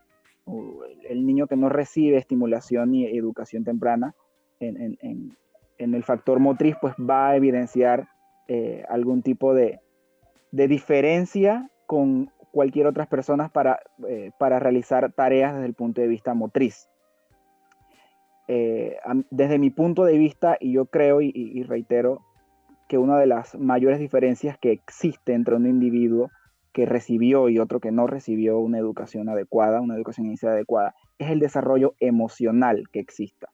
[1.09, 4.15] El niño que no recibe estimulación y educación temprana
[4.61, 5.37] en,
[5.79, 8.09] el factor motriz, pues va a evidenciar
[8.49, 9.81] eh, algún tipo de,
[10.51, 16.35] diferencia con cualquier otras personas para, eh, para realizar tareas desde el punto de vista
[16.35, 16.89] motriz.
[18.51, 18.97] Eh,
[19.31, 22.23] desde mi punto de vista, y yo creo y, reitero
[22.89, 26.31] que una de las mayores diferencias que existe entre un individuo
[26.73, 31.31] que recibió y otro que no recibió una educación adecuada, una educación inicial adecuada, es
[31.31, 33.51] el desarrollo emocional que exista.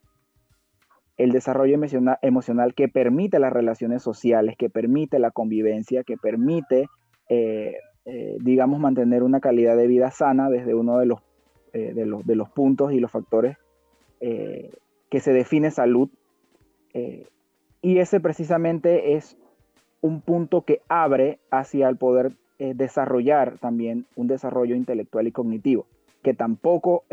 [1.16, 1.78] el desarrollo
[2.22, 6.88] emocional, que permite las relaciones sociales, que permite la convivencia, que permite,
[7.28, 11.20] eh, eh, digamos, mantener una calidad de vida sana desde uno de los,
[11.72, 13.56] de los, de los puntos y los factores
[15.14, 16.08] que se define salud.
[17.82, 19.36] y ese precisamente es
[20.00, 25.86] un punto que abre hacia el poder desarrollar también un desarrollo intelectual y cognitivo,
[26.24, 27.04] que tampoco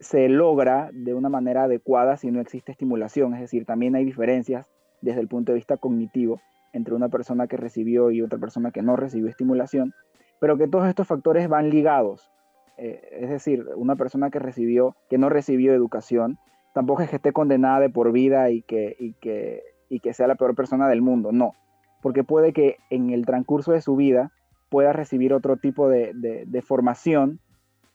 [0.00, 3.34] se logra de una manera adecuada si no existe estimulación.
[3.34, 4.68] Es decir, también hay diferencias
[5.00, 6.40] desde el punto de vista cognitivo
[6.72, 9.94] entre una persona que recibió y otra persona que no recibió estimulación,
[10.40, 12.32] pero que todos estos factores van ligados.
[12.78, 16.38] Eh, es decir, una persona que recibió, que no recibió educación,
[16.74, 20.28] tampoco es que esté condenada de por vida y que, y que, y que sea
[20.28, 21.54] la peor persona del mundo, no,
[22.02, 24.30] porque puede que en el transcurso de su vida
[24.68, 27.40] pueda recibir otro tipo de, de formación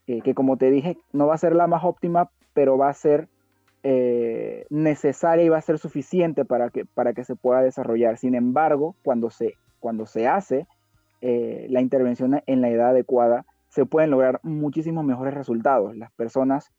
[0.05, 2.93] eh, que como te dije, no va a ser la más óptima, pero va a
[2.93, 3.29] ser
[3.83, 8.17] eh, necesaria y va a ser suficiente para que, para que se pueda desarrollar.
[8.17, 10.67] Sin embargo, cuando se, cuando se hace
[11.21, 15.97] la intervención en la edad adecuada, se pueden lograr muchísimos mejores resultados.
[15.97, 16.71] Las personas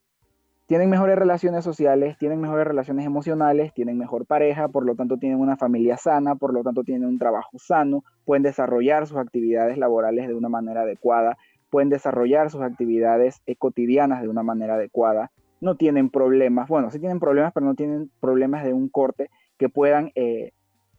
[0.66, 5.40] tienen mejores relaciones sociales, tienen mejores relaciones emocionales, tienen mejor pareja, por lo tanto tienen
[5.40, 10.28] una familia sana, por lo tanto tienen un trabajo sano, pueden desarrollar sus actividades laborales
[10.28, 11.36] de una manera adecuada,
[11.68, 17.00] pueden desarrollar sus actividades eh, cotidianas de una manera adecuada, no tienen problemas, bueno, sí
[17.00, 20.52] tienen problemas, pero no tienen problemas de un corte que puedan eh,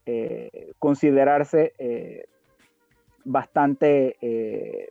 [0.05, 1.71] eh, considerarse
[3.25, 4.15] bastante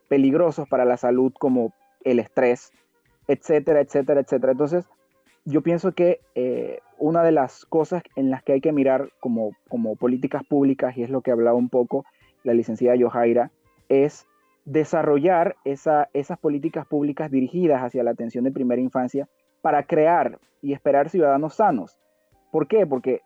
[0.08, 1.72] peligrosos para la salud como
[2.04, 2.72] el estrés,
[3.28, 4.52] etcétera, etcétera, etcétera.
[4.52, 4.84] Entonces,
[5.46, 6.20] yo pienso que
[6.98, 11.02] una de las cosas en las que hay que mirar como, como políticas públicas, y
[11.02, 12.04] es lo que hablaba un poco
[12.42, 13.50] la licenciada Yohaira,
[13.88, 14.26] es
[14.64, 19.28] desarrollar esas políticas públicas dirigidas hacia la atención de primera infancia
[19.62, 21.98] para crear y esperar ciudadanos sanos.
[22.50, 22.86] ¿Por qué?
[22.86, 23.20] Porque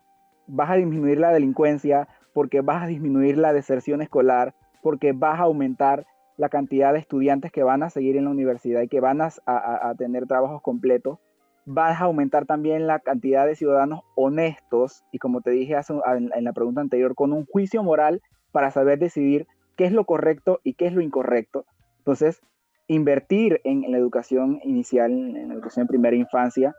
[0.47, 5.45] vas a disminuir la delincuencia, porque vas a disminuir la deserción escolar, porque vas a
[5.45, 9.21] aumentar la cantidad de estudiantes que van a seguir en la universidad y que van
[9.21, 11.19] a, tener trabajos completos,
[11.67, 15.77] vas a aumentar también la cantidad de ciudadanos honestos y como te dije
[16.15, 20.61] en la pregunta anterior, con un juicio moral para saber decidir qué es lo correcto
[20.63, 21.65] y qué es lo incorrecto.
[21.99, 22.41] Entonces,
[22.87, 26.75] invertir en, la educación inicial, en la educación de primera infancia,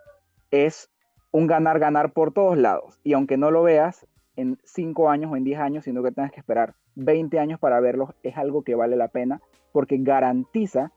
[0.51, 0.89] es
[1.31, 2.99] un ganar-ganar por todos lados.
[3.03, 4.07] Y aunque no lo veas
[4.39, 7.79] en 5 años o en 10 años, sino que tengas que esperar 20 años para
[7.79, 10.91] verlo, es algo que vale la pena porque garantiza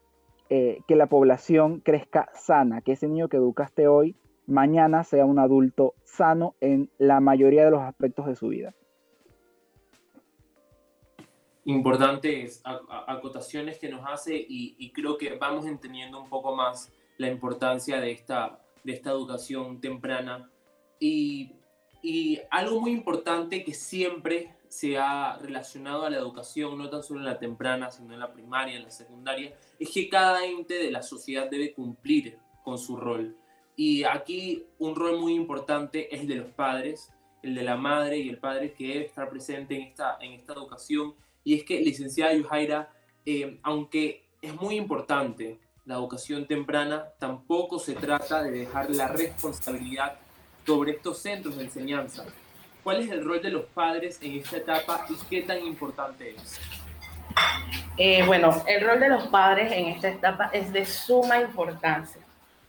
[0.49, 5.39] eh, que la población crezca sana, que ese niño que educaste hoy, mañana sea un
[5.39, 8.75] adulto sano en la mayoría de los aspectos de su vida
[11.65, 12.61] importantes
[13.07, 18.11] acotaciones que nos hace y, creo que vamos entendiendo un poco más la importancia de
[18.11, 20.51] esta, de esta educación temprana.
[20.99, 21.53] Y,
[22.03, 27.21] y algo muy importante que siempre se ha relacionado a la educación, no tan solo
[27.21, 30.91] en la temprana, sino en la primaria, en la secundaria, es que cada ente de
[30.91, 33.37] la sociedad debe cumplir con su rol.
[33.77, 37.13] Y aquí un rol muy importante es el de los padres,
[37.43, 40.53] el de la madre y el padre que debe estar presente en esta, en esta
[40.55, 42.93] educación y es que, licenciada Yujaira,
[43.27, 50.19] eh, aunque es muy importante la educación temprana, tampoco se trata de dejar la responsabilidad
[50.67, 52.25] sobre estos centros de enseñanza.
[52.83, 56.61] ¿Cuál es el rol de los padres en esta etapa y qué tan importante es?
[57.97, 62.21] Eh, bueno, el rol de los padres en esta etapa es de suma importancia.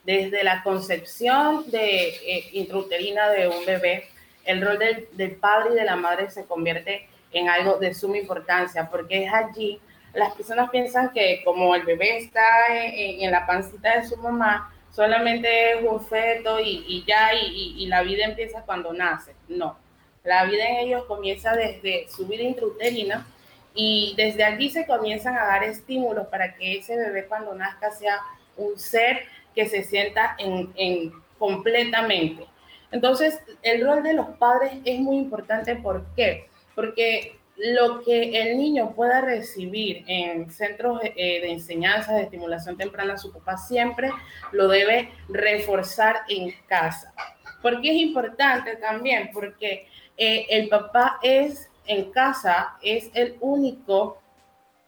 [0.03, 4.09] Desde la concepción de, eh, intrauterina de un bebé,
[4.45, 8.17] el rol del, del, padre y de la madre se convierte en algo de suma
[8.17, 9.79] importancia, porque es allí,
[10.13, 15.73] las personas piensan que como el bebé está en, la pancita de su mamá, solamente
[15.73, 19.33] es un feto y, ya, y, la vida empieza cuando nace.
[19.47, 19.77] No,
[20.23, 23.27] la vida en ellos comienza desde su vida intrauterina
[23.75, 28.19] y desde allí se comienzan a dar estímulos para que ese bebé cuando nazca sea
[28.55, 29.25] un ser
[29.55, 32.45] que se sienta en, en completamente.
[32.91, 35.75] Entonces, el rol de los padres es muy importante.
[35.75, 36.47] ¿Por qué?
[36.75, 43.17] porque lo que el niño pueda recibir en centros eh, de enseñanza, de estimulación temprana,
[43.17, 44.11] su papá siempre
[44.51, 47.13] lo debe reforzar en casa.
[47.61, 54.21] Porque es importante también, porque eh, el papá es en casa, es el único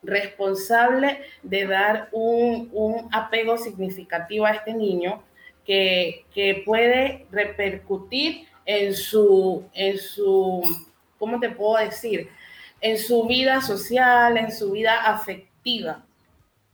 [0.01, 5.23] responsable de dar un, un apego significativo a este niño
[5.65, 10.61] que, que puede repercutir en su, en su
[11.17, 12.29] ¿cómo te puedo decir?
[12.85, 16.05] En su vida social, en su vida afectiva.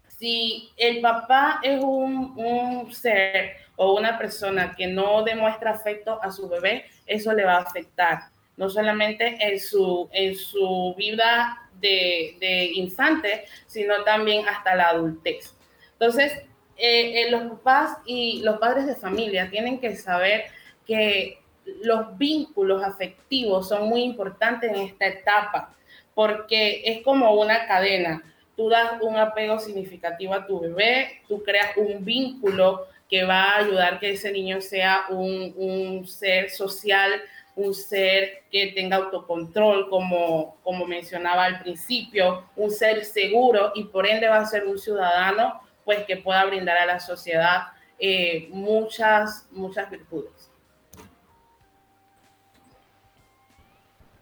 [0.07, 6.49] Si el papá es un, ser o una persona que no demuestra afecto a su
[6.49, 8.23] bebé, eso le va a afectar,
[8.57, 15.55] no solamente en su, en su vida de, de infante, sino también hasta la adultez.
[15.93, 16.33] Entonces,
[16.75, 20.43] eh, eh, los papás y los padres de familia tienen que saber
[20.85, 21.39] que
[21.83, 25.73] los vínculos afectivos son muy importantes en esta etapa,
[26.13, 28.23] porque es como una cadena.
[28.55, 33.57] Tú das un apego significativo a tu bebé, tú creas un vínculo que va a
[33.57, 37.21] ayudar que ese niño sea un, un ser social,
[37.55, 44.07] un ser que tenga autocontrol, como, como mencionaba al principio, un ser seguro y por
[44.07, 47.63] ende va a ser un ciudadano pues que pueda brindar a la sociedad
[47.99, 50.40] eh, muchas, muchas virtudes.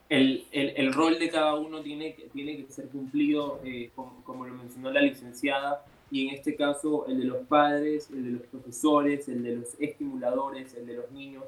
[0.10, 4.46] El, el, el, rol de cada uno tiene, tiene que ser cumplido, eh, como, como,
[4.48, 8.42] lo mencionó la licenciada, y en este caso el de los padres, el de los
[8.48, 11.44] profesores, el de los estimuladores, el de los niños,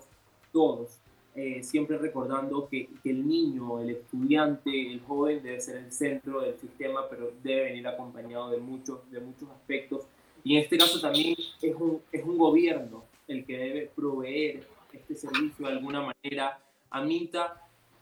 [0.52, 1.00] todos.
[1.34, 6.42] Eh, siempre recordando que, que, el niño, el estudiante, el joven debe ser el centro
[6.42, 10.04] del sistema, pero debe venir acompañado de muchos, de muchos aspectos.
[10.44, 15.16] Y en este caso también es un, es un gobierno el que debe proveer este
[15.16, 16.60] servicio de alguna manera.
[16.90, 17.62] Amita,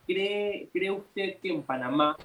[0.09, 2.17] ¿cree, ¿cree usted que en Panamá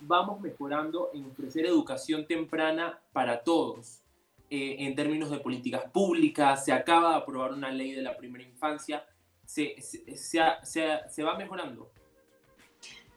[0.00, 4.00] vamos mejorando en ofrecer educación temprana para todos?
[4.48, 8.42] Eh, en términos de políticas públicas, se acaba de aprobar una ley de la primera
[8.42, 9.04] infancia
[9.44, 11.90] se, se, se, se va mejorando.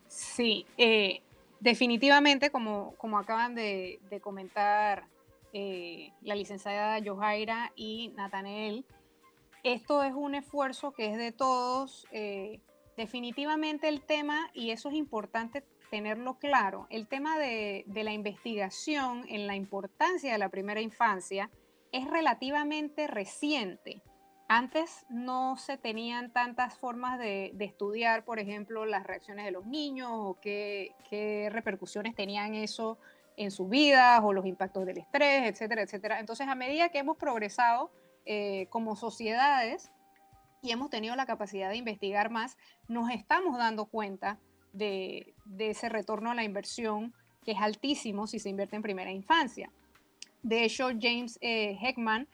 [0.07, 1.21] Sí, eh,
[1.61, 5.05] definitivamente, como, como acaban de, comentar
[5.53, 8.83] eh, la licenciada Johaira y Natanel,
[9.63, 12.05] esto es un esfuerzo que es de todos.
[12.99, 19.47] Definitivamente el tema, y eso es importante tenerlo claro, el tema de, la investigación en
[19.47, 21.49] la importancia de la primera infancia
[21.93, 24.03] es relativamente reciente.
[24.49, 30.09] Antes no se tenían tantas formas de, estudiar, por ejemplo, las reacciones de los niños
[30.11, 30.93] o qué,
[31.53, 32.99] repercusiones tenían eso
[33.37, 36.19] en sus vidas o los impactos del estrés, etcétera, etcétera.
[36.19, 37.91] Entonces, a medida que hemos progresado
[38.25, 39.89] eh, como sociedades
[40.61, 42.57] y hemos tenido la capacidad de investigar más,
[42.87, 44.39] nos estamos dando cuenta
[44.73, 49.71] de, ese retorno a la inversión que es altísimo si se invierte en primera infancia.
[50.43, 52.27] De hecho, James eh, Heckman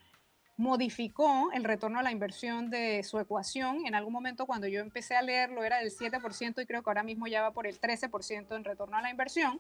[0.57, 3.86] modificó el retorno a la inversión de su ecuación.
[3.86, 7.03] En algún momento cuando yo empecé a leerlo era del 7% y creo que ahora
[7.03, 9.59] mismo ya va por el 13% en retorno a la inversión.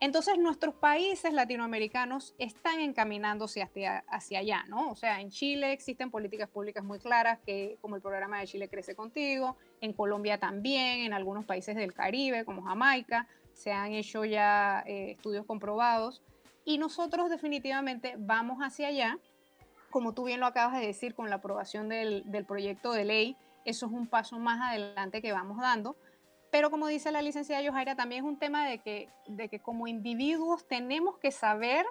[0.00, 4.90] Entonces nuestros países latinoamericanos están encaminándose hacia, hacia allá, ¿no?
[4.90, 8.68] O sea, en Chile existen políticas públicas muy claras, que, como el programa de Chile
[8.68, 14.24] Crece Contigo, en Colombia también, en algunos países del Caribe, como Jamaica, se han hecho
[14.24, 16.22] ya eh, estudios comprobados.
[16.64, 19.18] Y nosotros definitivamente vamos hacia allá
[19.94, 23.86] como tú bien lo acabas de decir, con la aprobación del, proyecto de ley, eso
[23.86, 25.94] es un paso más adelante que vamos dando.
[26.54, 29.88] Pero como dice la licenciada Yojaira, también es un tema de que, de que como
[29.88, 31.84] individuos tenemos que saber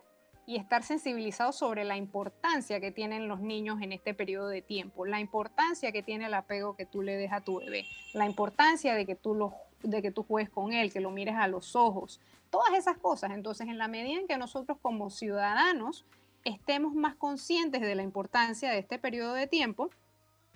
[0.46, 5.06] y estar sensibilizados sobre la importancia que tienen los niños en este periodo de tiempo,
[5.06, 8.96] la importancia que tiene el apego que tú le des a tu bebé, la importancia
[8.96, 11.76] de que tú, lo, de que tú juegues con él, que lo mires a los
[11.76, 13.32] ojos, todas esas cosas.
[13.32, 16.06] Entonces, en la medida en que nosotros como ciudadanos
[16.46, 19.90] estemos más conscientes de la importancia de este periodo de tiempo,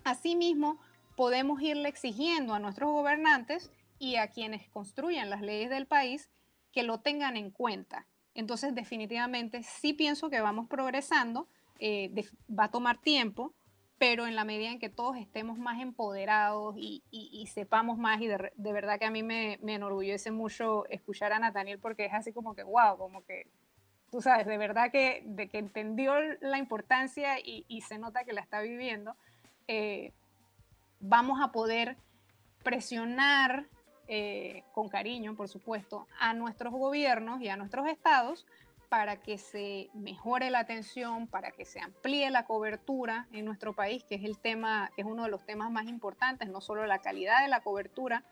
[0.02, 0.78] asimismo
[1.14, 6.30] podemos irle exigiendo a nuestros gobernantes y a quienes construyan las leyes del país
[6.72, 8.06] que lo tengan en cuenta.
[8.34, 11.48] Entonces, definitivamente sí pienso que vamos progresando,
[11.80, 12.12] eh,
[12.48, 13.54] va a tomar tiempo,
[13.98, 17.02] pero en la medida en que todos estemos más empoderados y,
[17.52, 21.80] sepamos más, y de, verdad que a mí me, me enorgullece mucho escuchar a Nathaniel
[21.80, 23.48] porque es así como que, wow, como que
[24.10, 28.40] tú sabes, de verdad que, de que entendió la importancia y, se nota que la
[28.40, 29.16] está viviendo,
[29.66, 30.12] eh,
[31.00, 31.96] vamos a poder
[32.62, 33.66] presionar
[34.08, 38.46] eh, con cariño, por supuesto, a nuestros gobiernos y a nuestros estados
[38.88, 44.02] para que se mejore la atención, para que se amplíe la cobertura en nuestro país,
[44.04, 47.00] que es el tema, que es uno de los temas más importantes, no solo la
[47.00, 48.24] calidad de la cobertura,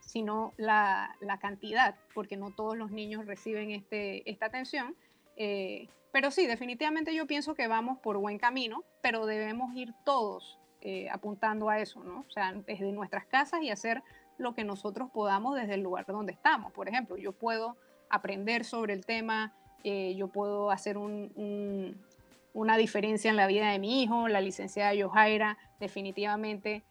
[0.00, 4.94] sino la, la cantidad, porque no todos los niños reciben este, esta atención.
[5.36, 10.58] Eh, pero sí, definitivamente yo pienso que vamos por buen camino, pero debemos ir todos
[10.80, 12.24] eh, apuntando a eso, ¿no?
[12.28, 14.02] O sea, desde nuestras casas y hacer
[14.38, 16.72] lo que nosotros podamos desde el lugar donde estamos.
[16.72, 17.76] Por ejemplo, yo puedo
[18.08, 19.52] aprender sobre el tema,
[19.84, 25.58] eh, yo puedo hacer una diferencia en la vida de mi hijo, la licenciada Yohaira
[25.80, 26.84] definitivamente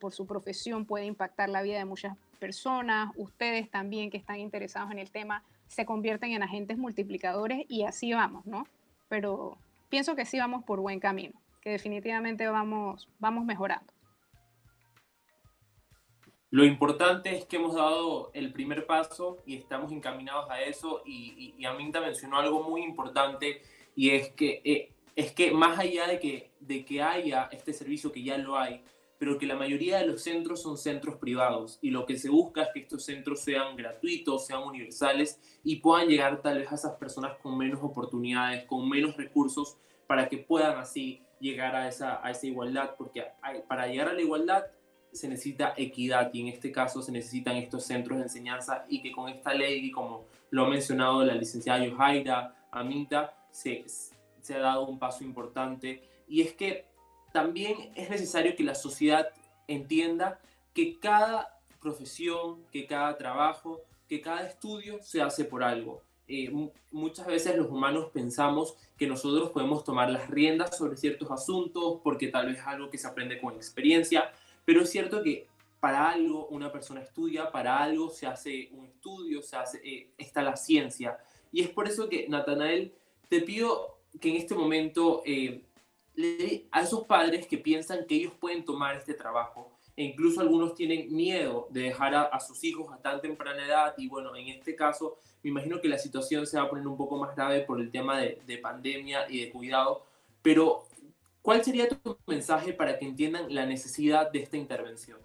[0.00, 4.90] por su profesión puede impactar la vida de muchas personas, ustedes también que están interesados
[4.90, 8.66] en el tema se convierten en agentes multiplicadores y así vamos, ¿no?
[9.08, 9.56] Pero
[9.88, 11.40] pienso que sí vamos por buen camino.
[11.60, 13.92] que definitivamente vamos, vamos mejorando.
[16.50, 21.54] Lo importante es que hemos dado el primer paso y estamos encaminados a eso y,
[21.56, 23.62] y, Aminta mencionó algo muy importante
[23.94, 28.10] y es que, eh, es que más allá de que, de que haya este servicio
[28.10, 28.82] que ya lo hay,
[29.16, 32.62] pero que la mayoría de los centros son centros privados y lo que se busca
[32.62, 36.96] es que estos centros sean gratuitos, sean universales y puedan llegar tal vez a esas
[36.96, 39.76] personas con menos oportunidades, con menos recursos,
[40.08, 43.24] para que puedan así llegar a esa, a esa igualdad, porque
[43.68, 44.64] para llegar a la igualdad
[45.12, 49.12] se necesita equidad y en este caso se necesitan estos centros de enseñanza y que
[49.12, 53.84] con esta ley, y como lo ha mencionado la licenciada Yohaira Aminta, se,
[54.40, 56.86] se ha dado un paso importante y es que
[57.32, 59.28] también es necesario que la sociedad
[59.68, 60.40] entienda
[60.74, 66.02] que cada profesión, que cada trabajo, que cada estudio se hace por algo.
[66.28, 66.50] Eh,
[66.92, 72.28] muchas veces los humanos pensamos que nosotros podemos tomar las riendas sobre ciertos asuntos porque
[72.28, 74.30] tal vez es algo que se aprende con experiencia,
[74.70, 75.48] pero es cierto que
[75.80, 80.42] para algo una persona estudia, para algo se hace un estudio, se hace, eh, está
[80.42, 81.18] la ciencia.
[81.50, 82.94] Y es por eso que, Natanael,
[83.28, 85.64] te pido que en este momento eh,
[86.70, 89.72] a esos padres que piensan que ellos pueden tomar este trabajo.
[89.96, 93.94] E incluso algunos tienen miedo de dejar a, sus hijos a tan temprana edad.
[93.98, 96.96] Y bueno, en este caso me imagino que la situación se va a poner un
[96.96, 100.06] poco más grave por el tema de, pandemia y de cuidado,
[100.42, 100.84] pero
[101.42, 105.18] ¿cuál sería tu mensaje para que entiendan la necesidad de esta intervención?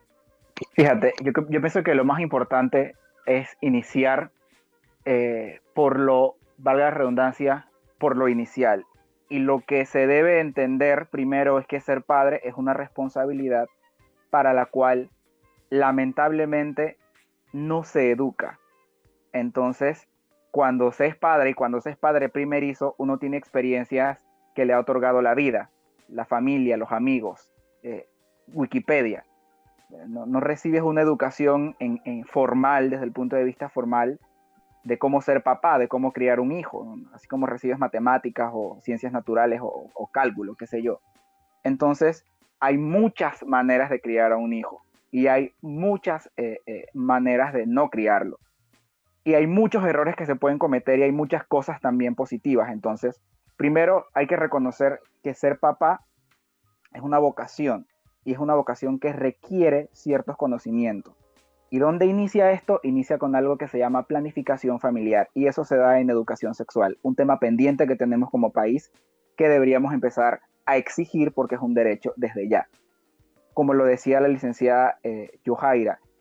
[0.73, 2.95] Fíjate, yo, yo pienso que lo más importante
[3.25, 4.31] es iniciar
[5.05, 7.67] eh, por lo, valga la redundancia,
[7.99, 8.85] por lo inicial
[9.29, 13.67] y lo que se debe entender primero es que ser padre es una responsabilidad
[14.29, 15.09] para la cual
[15.69, 16.97] lamentablemente
[17.51, 18.59] no se educa.
[19.33, 20.07] Entonces,
[20.51, 24.73] cuando se es padre y cuando se es padre primerizo, uno tiene experiencias que le
[24.73, 25.69] ha otorgado la vida,
[26.07, 27.51] la familia, los amigos,
[27.83, 28.07] eh,
[28.47, 29.25] Wikipedia.
[30.07, 34.19] No, recibes una educación en formal, desde el punto de vista formal,
[34.85, 39.11] de cómo ser papá, de cómo criar un hijo, así como recibes matemáticas o ciencias
[39.11, 41.01] naturales o, cálculo, qué sé yo.
[41.63, 42.23] Entonces,
[42.59, 47.65] hay muchas maneras de criar a un hijo y hay muchas eh, eh, maneras de
[47.65, 48.39] no criarlo.
[49.23, 52.71] Y hay muchos errores que se pueden cometer y hay muchas cosas también positivas.
[52.71, 53.19] Entonces,
[53.57, 56.05] primero hay que reconocer que ser papá
[56.93, 57.87] es una vocación
[58.23, 61.13] y es una vocación que requiere ciertos conocimientos.
[61.69, 62.79] ¿Y dónde inicia esto?
[62.83, 66.97] Inicia con algo que se llama planificación familiar y eso se da en educación sexual,
[67.01, 68.91] un tema pendiente que tenemos como país
[69.35, 72.67] que deberíamos empezar a exigir porque es un derecho desde ya.
[73.53, 75.39] Como lo decía la licenciada eh,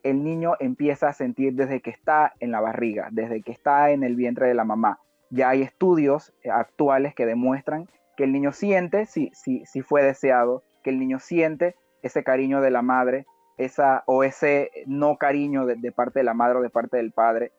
[0.03, 4.05] el niño empieza a sentir desde que está en la barriga, desde que está en
[4.05, 5.01] el vientre de la mamá.
[5.35, 10.05] Ya hay estudios eh, actuales que demuestran que el niño siente si, si, si fue
[10.05, 13.27] deseado, que el niño siente ese cariño de la madre,
[13.57, 17.51] esa, o ese no cariño de, parte de la madre o de parte del padre.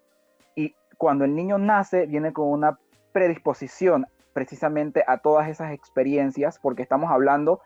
[0.55, 2.79] Y cuando el niño nace, viene con una
[3.11, 7.59] predisposición precisamente a todas esas experiencias, porque estamos hablando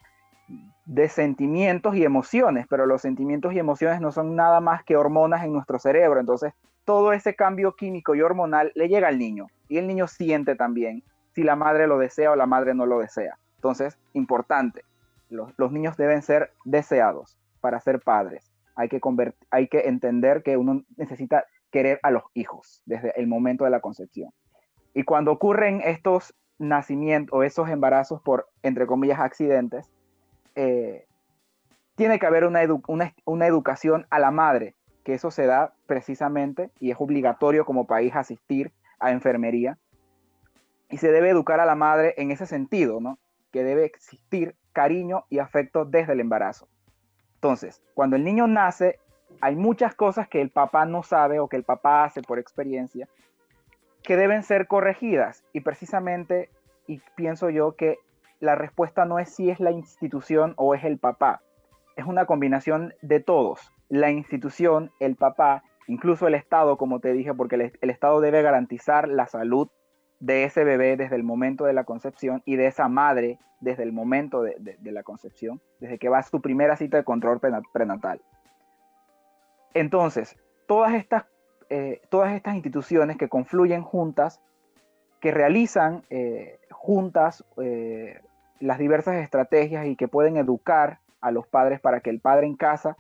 [0.85, 5.43] de sentimientos y emociones, pero los sentimientos y emociones no son nada más que hormonas
[5.43, 6.19] en nuestro cerebro.
[6.19, 6.53] Entonces,
[6.89, 11.03] todo ese cambio químico y hormonal le llega al niño y el niño siente también
[11.35, 13.37] si la madre lo desea o la madre no lo desea.
[13.57, 14.83] Entonces, importante,
[15.29, 18.51] los niños deben ser deseados para ser padres.
[18.73, 18.99] Hay que,
[19.51, 23.81] hay que entender que uno necesita querer a los hijos desde el momento de la
[23.81, 24.31] concepción.
[24.95, 29.91] Y cuando ocurren estos nacimientos o esos embarazos por, entre comillas, accidentes,
[30.55, 31.05] eh,
[31.93, 32.61] tiene que haber una,
[33.25, 34.73] una, educación a la madre,
[35.09, 39.79] que eso se da precisamente y es obligatorio como país asistir a enfermería.
[40.87, 43.17] Y se debe educar a la madre en ese sentido, ¿no?
[43.51, 46.67] Que debe existir cariño y afecto desde el embarazo.
[47.33, 48.99] Entonces, cuando el niño nace,
[49.41, 53.07] hay muchas cosas que el papá no sabe o que el papá hace por experiencia
[54.03, 55.43] que deben ser corregidas.
[55.53, 56.51] Y precisamente,
[56.85, 57.97] y pienso yo que
[58.39, 61.41] la respuesta no es si es la institución o es el papá.
[61.95, 63.73] Es una combinación de todos.
[63.89, 68.41] La institución, el papá, incluso el Estado, como te dije, porque el, el Estado debe
[68.41, 69.67] garantizar la salud
[70.19, 73.91] de ese bebé desde el momento de la concepción y de esa madre desde el
[73.91, 77.39] momento de, la concepción, desde que va a su primera cita de control
[77.73, 78.21] prenatal.
[79.73, 80.37] Entonces,
[80.67, 81.25] todas estas,
[81.69, 84.41] eh, todas estas instituciones que confluyen juntas,
[85.19, 88.21] que realizan eh, juntas eh,
[88.59, 92.55] las diversas estrategias y que pueden educar a los padres para que el padre en
[92.55, 92.95] casa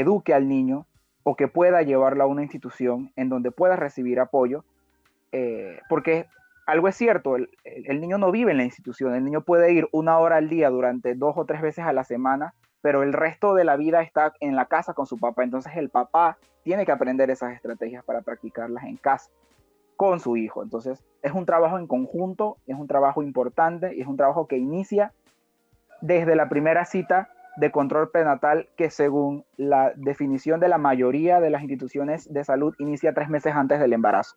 [0.00, 0.86] eduque al niño
[1.22, 4.64] o que pueda llevarlo a una institución en donde pueda recibir apoyo,
[5.88, 6.26] porque
[6.66, 10.18] algo es cierto, el, niño no vive en la institución, el niño puede ir una
[10.18, 13.64] hora al día durante dos o tres veces a la semana, pero el resto de
[13.64, 17.30] la vida está en la casa con su papá, entonces el papá tiene que aprender
[17.30, 19.30] esas estrategias para practicarlas en casa
[19.96, 20.62] con su hijo.
[20.62, 24.58] Entonces es un trabajo en conjunto, es un trabajo importante y es un trabajo que
[24.58, 25.12] inicia
[26.02, 31.50] desde la primera cita de control prenatal que según la definición de la mayoría de
[31.50, 34.36] las instituciones de salud inicia tres meses antes del embarazo,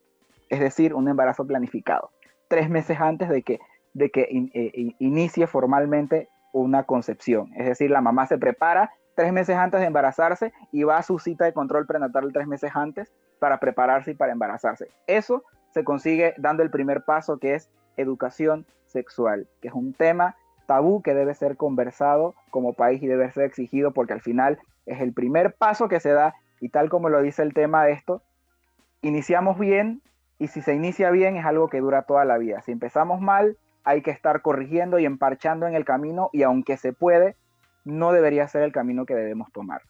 [0.49, 2.11] es decir, un embarazo planificado
[2.51, 3.61] tres meses antes de que,
[3.93, 7.49] de que eh, inicie formalmente una concepción.
[7.55, 11.17] Es decir, la mamá se prepara tres meses antes de embarazarse y va a su
[11.17, 13.09] cita de control prenatal tres meses antes
[13.39, 14.89] para prepararse y para embarazarse.
[15.07, 20.35] Eso se consigue dando el primer paso que es educación sexual, que es un tema
[20.71, 25.01] tabú que debe ser conversado como país y debe ser exigido porque al final es
[25.01, 28.21] el primer paso que se da y tal como lo dice el tema de esto,
[29.01, 30.01] iniciamos bien
[30.39, 32.61] y si se inicia bien es algo que dura toda la vida.
[32.61, 36.93] Si empezamos mal, hay que estar corrigiendo y emparchando en el camino y aunque se
[36.93, 37.35] puede,
[37.83, 39.81] no debería ser el camino que debemos tomar.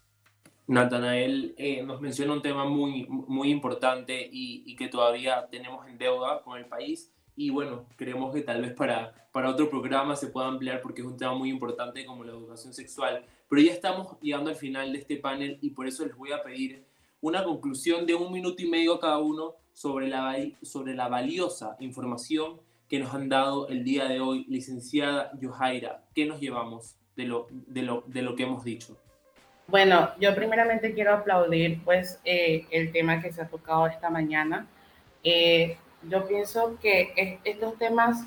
[0.65, 6.41] Natanael eh, nos menciona un tema muy, muy importante y, que todavía tenemos en deuda
[6.41, 10.47] con el país y bueno, creemos que tal vez para, para otro programa se pueda
[10.47, 13.23] ampliar porque es un tema muy importante como la educación sexual.
[13.49, 16.43] Pero ya estamos llegando al final de este panel y por eso les voy a
[16.43, 16.83] pedir
[17.21, 21.77] una conclusión de un minuto y medio a cada uno sobre la, sobre la valiosa
[21.79, 22.59] información
[22.89, 26.03] que nos han dado el día de hoy, licenciada Yohaira.
[26.13, 28.97] ¿Qué nos llevamos de lo, de lo, de lo que hemos dicho?
[29.67, 34.67] Bueno, yo primeramente quiero aplaudir pues eh, el tema que se ha tocado esta mañana.
[35.23, 38.25] Eh, yo pienso que estos temas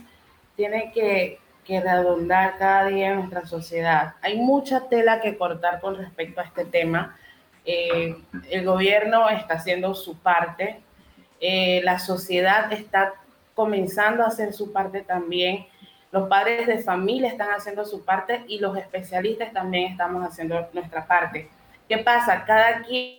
[0.57, 4.15] tienen que, que cada día en nuestra sociedad.
[4.23, 7.17] Hay mucha tela que cortar con respecto a este tema.
[7.65, 8.17] Eh,
[8.51, 10.81] el gobierno está haciendo su parte,
[11.41, 13.15] eh, la sociedad está
[13.55, 15.67] comenzando a hacer su parte también,
[16.13, 21.07] los padres de familia están haciendo su parte y los especialistas también estamos haciendo nuestra
[21.07, 21.49] parte.
[21.89, 22.45] ¿Qué pasa?
[22.45, 23.19] Cada quien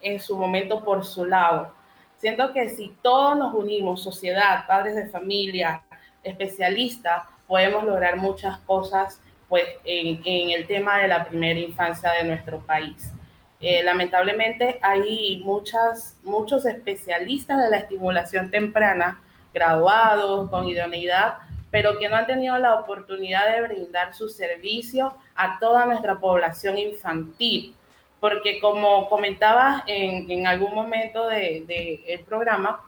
[0.00, 1.74] en su momento por su lado.
[2.20, 5.82] Siento que si todos nos unimos, sociedad, padres de familia,
[6.22, 12.60] especialistas, podemos lograr muchas cosas pues, en, el tema de la primera infancia de nuestro
[12.60, 13.10] país.
[13.58, 19.22] Eh, lamentablemente hay muchas, muchos especialistas de la estimulación temprana,
[19.54, 21.38] graduados con idoneidad,
[21.70, 26.76] pero que no han tenido la oportunidad de brindar su servicio a toda nuestra población
[26.76, 27.74] infantil.
[28.20, 32.82] Porque como comentaba en, en algún momento del de, el programa,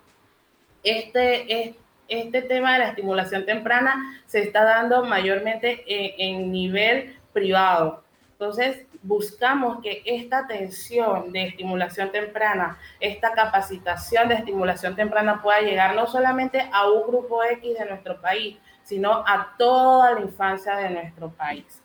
[0.84, 1.74] este,
[2.08, 8.02] este tema de la estimulación temprana se está dando mayormente en, en nivel privado.
[8.32, 15.94] Entonces, buscamos que esta atención de estimulación temprana, esta capacitación de estimulación temprana pueda llegar
[15.94, 20.90] no solamente a un grupo X de nuestro país, sino a toda la infancia de
[20.90, 21.81] nuestro país.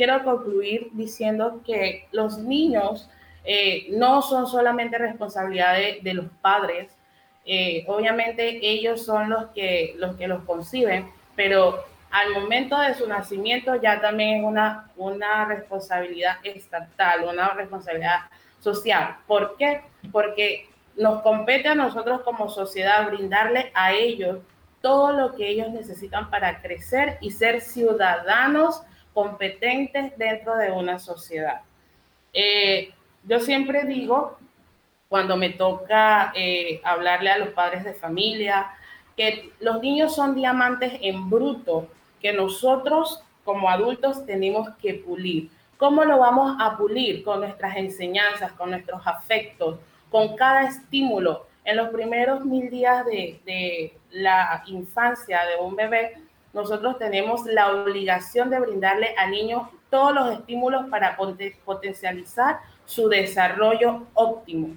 [0.00, 3.10] Quiero concluir diciendo que los niños
[3.44, 6.90] eh, no son solamente responsabilidad de, los padres,
[7.44, 14.00] eh, obviamente ellos son los que, los conciben, pero al momento de su nacimiento ya
[14.00, 18.20] también es una, una responsabilidad estatal, una responsabilidad
[18.58, 19.18] social.
[19.26, 19.82] ¿Por qué?
[20.10, 24.38] Porque nos compete a nosotros como sociedad brindarle a ellos
[24.80, 28.82] todo lo que ellos necesitan para crecer y ser ciudadanos
[29.20, 31.60] competentes dentro de una sociedad.
[32.32, 32.90] Eh,
[33.24, 34.38] yo siempre digo,
[35.10, 38.70] cuando me toca eh, hablarle a los padres de familia,
[39.14, 45.50] que los niños son diamantes en bruto que nosotros como adultos tenemos que pulir.
[45.76, 47.22] ¿Cómo lo vamos a pulir?
[47.22, 49.78] Con nuestras enseñanzas, con nuestros afectos,
[50.10, 51.46] con cada estímulo.
[51.64, 56.14] En los primeros mil días de, de la infancia de un bebé,
[56.52, 64.06] nosotros tenemos la obligación de brindarle a niños todos los estímulos para potencializar su desarrollo
[64.14, 64.74] óptimo.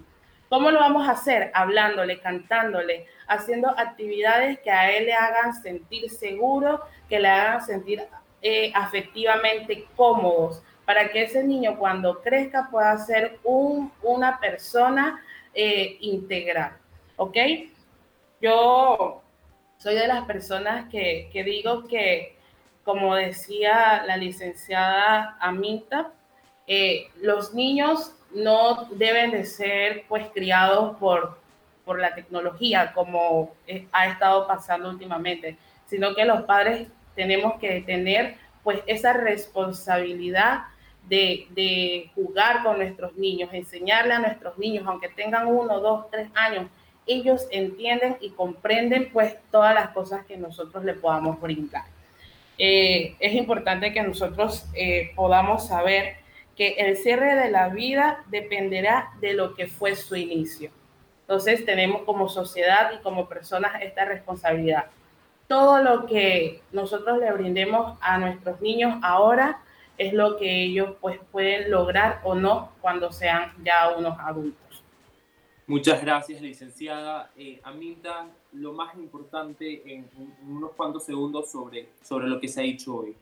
[0.50, 1.50] ¿Cómo lo vamos a hacer?
[1.56, 8.04] Hablándole, cantándole, haciendo actividades que a él le hagan sentir seguro, que le hagan sentir
[8.44, 15.24] eh, afectivamente cómodos, para que ese niño cuando crezca pueda ser un, una persona
[15.56, 16.78] eh, integral.
[17.16, 17.38] ¿Ok?
[18.40, 19.23] Yo
[19.84, 22.38] soy de las personas que, que digo que,
[22.86, 26.14] como decía la licenciada Amita,
[26.68, 31.38] eh, los niños no deben de ser pues criados por,
[31.84, 37.82] por la tecnología como eh, ha estado pasando últimamente, sino que los padres tenemos que
[37.82, 40.62] tener pues esa responsabilidad
[41.10, 46.30] de, de, jugar con nuestros niños, enseñarle a nuestros niños, aunque tengan uno, dos, tres
[46.34, 46.68] años,
[47.08, 51.86] ellos entienden y comprenden pues todas las cosas que nosotros le podamos brindar.
[52.58, 56.18] Eh, es importante que nosotros eh, podamos saber
[56.56, 60.72] que el cierre de la vida dependerá de lo que fue su inicio.
[61.22, 64.86] Entonces tenemos como sociedad y como personas esta responsabilidad.
[65.48, 69.62] Todo lo que nosotros le brindemos a nuestros niños ahora
[69.98, 74.73] es lo que ellos pues pueden lograr o no cuando sean ya unos adultos.
[75.74, 77.32] Muchas gracias, licenciada.
[77.36, 80.08] Eh, Aminta, lo más importante en,
[80.48, 83.18] unos cuantos segundos sobre, sobre lo que se ha dicho hoy.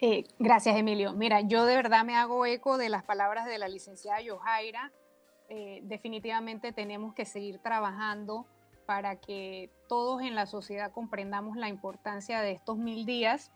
[0.00, 1.12] Eh, gracias, Emilio.
[1.12, 4.90] Mira, yo de verdad me hago eco de las palabras de la licenciada Yohaira.
[5.48, 8.46] Eh, definitivamente tenemos que seguir trabajando
[8.84, 13.52] para que todos en la sociedad comprendamos la importancia de estos mil días.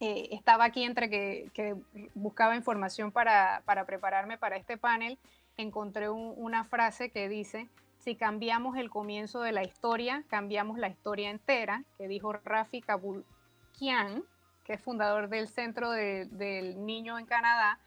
[0.00, 1.76] Eh, estaba aquí entre que, que
[2.14, 5.18] buscaba información para, para, prepararme para este panel,
[5.58, 11.30] encontré una frase que dice, si cambiamos el comienzo de la historia, cambiamos la historia
[11.30, 14.24] entera, que dijo Rafi Kabulkian,
[14.64, 17.80] que es fundador del Centro del Niño en Canadá.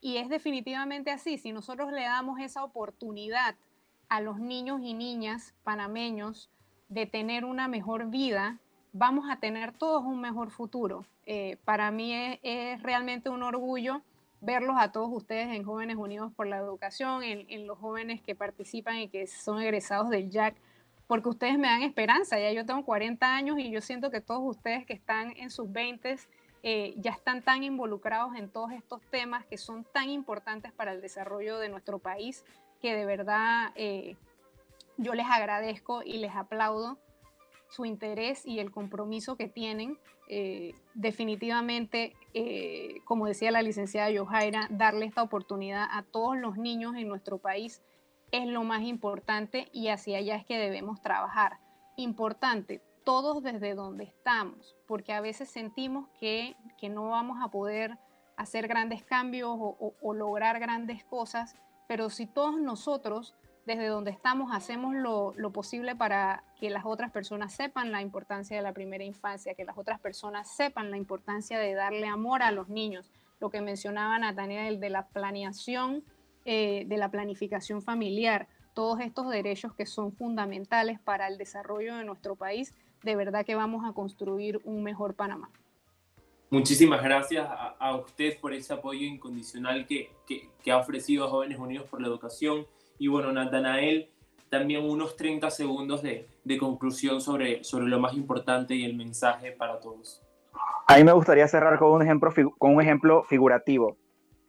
[0.00, 3.56] Y es definitivamente así, si nosotros le damos esa oportunidad
[4.08, 6.50] a los niños y niñas panameños
[6.88, 8.58] de tener una mejor vida,
[8.92, 11.04] vamos a tener todos un mejor futuro.
[11.26, 14.00] Eh, para mí es, realmente un orgullo
[14.40, 18.96] verlos a todos ustedes en Jóvenes Unidos por la Educación, en, los jóvenes que participan
[18.98, 20.56] y que son egresados del JAC,
[21.06, 22.38] porque ustedes me dan esperanza.
[22.38, 25.70] Ya yo tengo 40 años y yo siento que todos ustedes que están en sus
[25.72, 26.16] 20
[26.62, 31.00] eh, ya están tan involucrados en todos estos temas que son tan importantes para el
[31.00, 32.44] desarrollo de nuestro país
[32.80, 34.16] que de verdad eh,
[34.96, 36.98] yo les agradezco y les aplaudo
[37.70, 39.98] su interés y el compromiso que tienen.
[40.28, 42.14] Eh, definitivamente,
[43.04, 47.82] como decía la licenciada Yohaira, darle esta oportunidad a todos los niños en nuestro país
[48.32, 51.58] es lo más importante y hacia allá es que debemos trabajar.
[51.96, 56.56] Importante, todos desde donde estamos, porque a veces sentimos que,
[56.90, 57.96] no vamos a poder
[58.36, 61.56] hacer grandes cambios o, lograr grandes cosas,
[61.86, 63.34] pero si todos nosotros
[63.68, 68.56] desde donde estamos hacemos lo, lo, posible para que las otras personas sepan la importancia
[68.56, 72.50] de la primera infancia, que las otras personas sepan la importancia de darle amor a
[72.50, 73.10] los niños,
[73.40, 76.02] lo que mencionaba Nathaniel de la planeación
[76.46, 82.04] eh, de la planificación familiar, todos estos derechos que son fundamentales para el desarrollo de
[82.04, 85.50] nuestro país, de verdad que vamos a construir un mejor Panamá.
[86.48, 91.86] Muchísimas gracias a, usted por ese apoyo incondicional que, que, ha ofrecido a Jóvenes Unidos
[91.90, 92.66] por la Educación.
[92.98, 94.10] Y bueno, Natanael,
[94.48, 99.52] también unos 30 segundos de, de, conclusión sobre, sobre lo más importante y el mensaje
[99.52, 100.22] para todos.
[100.86, 103.96] A mí me gustaría cerrar con un ejemplo, con un ejemplo figurativo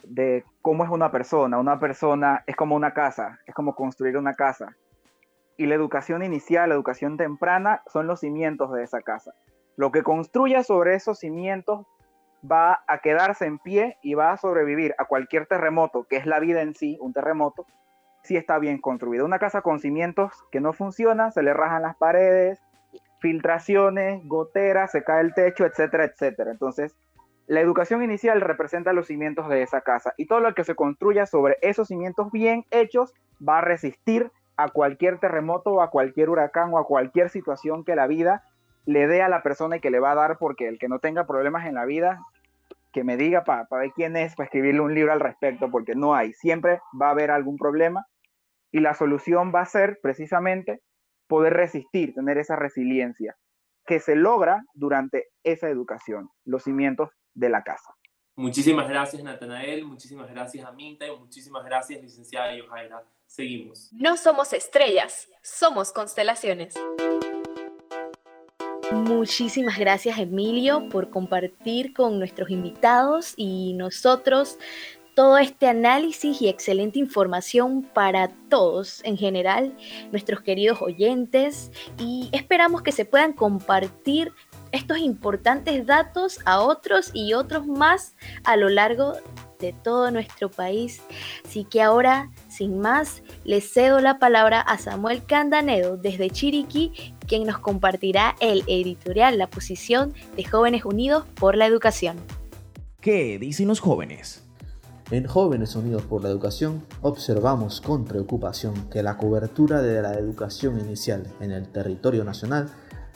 [0.03, 1.59] de cómo es una persona.
[1.59, 4.75] Una persona es como una casa, es como construir una casa.
[5.57, 9.33] Y la educación inicial, la educación temprana, son los cimientos de esa casa.
[9.75, 11.85] Lo que construya sobre esos cimientos
[12.49, 16.39] va a quedarse en pie y va a sobrevivir a cualquier terremoto, que es la
[16.39, 17.65] vida en sí, un terremoto,
[18.23, 19.23] si está bien construida.
[19.23, 22.59] Una casa con cimientos que no funcionan, se le rajan las paredes,
[23.19, 26.51] filtraciones, goteras, se cae el techo, etcétera, etcétera.
[26.51, 26.95] Entonces,
[27.47, 31.25] la educación inicial representa los cimientos de esa casa y todo lo que se construya
[31.25, 33.13] sobre esos cimientos bien hechos
[33.45, 38.07] va a resistir a cualquier terremoto a cualquier huracán o a cualquier situación que la
[38.07, 38.43] vida
[38.85, 40.99] le dé a la persona y que le va a dar, porque el que no
[40.99, 42.21] tenga problemas en la vida,
[42.91, 46.15] que me diga para ver quién es, para escribirle un libro al respecto, porque no
[46.15, 48.05] hay, siempre va a haber algún problema
[48.71, 50.81] y la solución va a ser precisamente
[51.27, 53.35] poder resistir, tener esa resiliencia
[53.85, 57.93] que se logra durante esa educación, los cimientos de la casa.
[58.35, 59.83] Muchísimas gracias, Natanael.
[59.83, 61.05] Muchísimas gracias, Aminta.
[61.05, 63.03] Y muchísimas gracias, licenciada Yohaira.
[63.25, 63.91] Seguimos.
[63.91, 66.75] No somos estrellas, somos constelaciones.
[68.91, 74.57] Muchísimas gracias Emilio por compartir con nuestros invitados y nosotros
[75.13, 79.75] todo este análisis y excelente información para todos en general,
[80.11, 84.31] nuestros queridos oyentes, y esperamos que se puedan compartir
[84.71, 89.13] estos importantes datos a otros y otros más a lo largo
[89.59, 91.01] de todo nuestro país.
[91.45, 97.45] Así que ahora, sin más, les cedo la palabra a Samuel Candanedo desde Chiriquí, quien
[97.45, 102.17] nos compartirá el editorial La posición de Jóvenes Unidos por la Educación.
[103.01, 104.43] ¿Qué dicen los jóvenes?
[105.11, 110.79] En Jóvenes Unidos por la Educación observamos con preocupación que la cobertura de la educación
[110.79, 112.69] inicial en el territorio nacional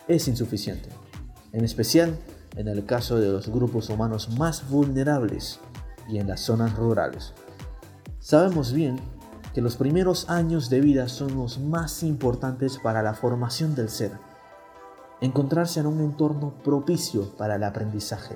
[0.08, 0.90] es insuficiente
[1.54, 2.18] en especial
[2.58, 5.60] en el caso de los grupos humanos más vulnerables
[6.10, 7.34] y en las zonas rurales.
[8.20, 9.00] Sabemos bien
[9.54, 14.12] que los primeros años de vida son los más importantes para la formación del ser.
[15.22, 18.36] Encontrarse en un entorno propicio para el aprendizaje.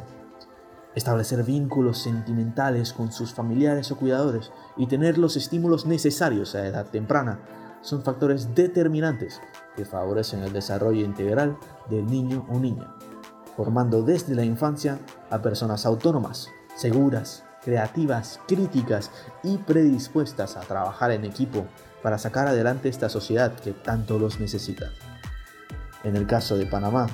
[0.95, 6.88] Establecer vínculos sentimentales con sus familiares o cuidadores y tener los estímulos necesarios a edad
[6.88, 7.39] temprana
[7.82, 9.41] son factores determinantes
[9.76, 11.57] que favorecen el desarrollo integral
[11.89, 12.93] del niño o niña,
[13.58, 14.99] formando desde la infancia
[15.32, 19.12] a personas autónomas, seguras, creativas, críticas
[19.43, 21.66] y predispuestas a trabajar en equipo
[22.03, 24.91] para sacar adelante esta sociedad que tanto los necesita.
[26.03, 27.08] En el caso de Panamá,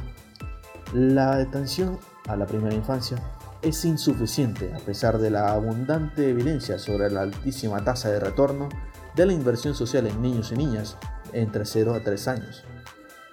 [0.94, 3.18] la atención a la primera infancia
[3.62, 8.68] es insuficiente a pesar de la abundante evidencia sobre la altísima tasa de retorno
[9.16, 10.98] de la inversión social en niños y niñas
[11.32, 12.66] entre 0 a 3 años.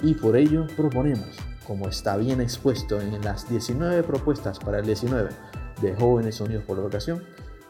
[0.00, 1.36] Y por ello proponemos,
[1.70, 5.30] como está bien expuesto en las 19 propuestas para el 19
[5.80, 7.22] de Jóvenes Unidos por la Educación,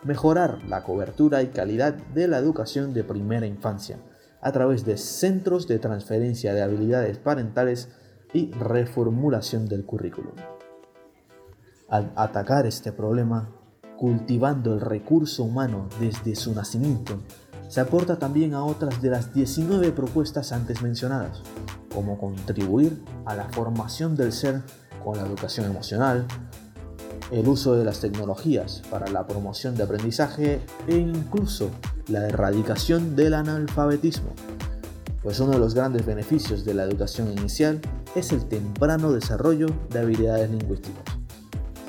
[0.05, 3.99] mejorar la cobertura y calidad de la educación de primera infancia
[4.41, 7.91] a través de centros de transferencia de habilidades parentales
[8.33, 10.33] y reformulación del currículum.
[11.91, 13.51] Al atacar este problema,
[13.99, 17.21] cultivando el recurso humano desde su nacimiento,
[17.71, 21.41] se aporta también a otras de las 19 propuestas antes mencionadas,
[21.95, 24.63] como contribuir a la formación del ser
[25.05, 26.27] con la educación emocional,
[27.31, 31.71] el uso de las tecnologías para la promoción de aprendizaje e incluso
[32.09, 34.31] la erradicación del analfabetismo,
[35.23, 37.81] pues uno de los grandes beneficios de la educación inicial
[38.17, 41.05] es el temprano desarrollo de habilidades lingüísticas.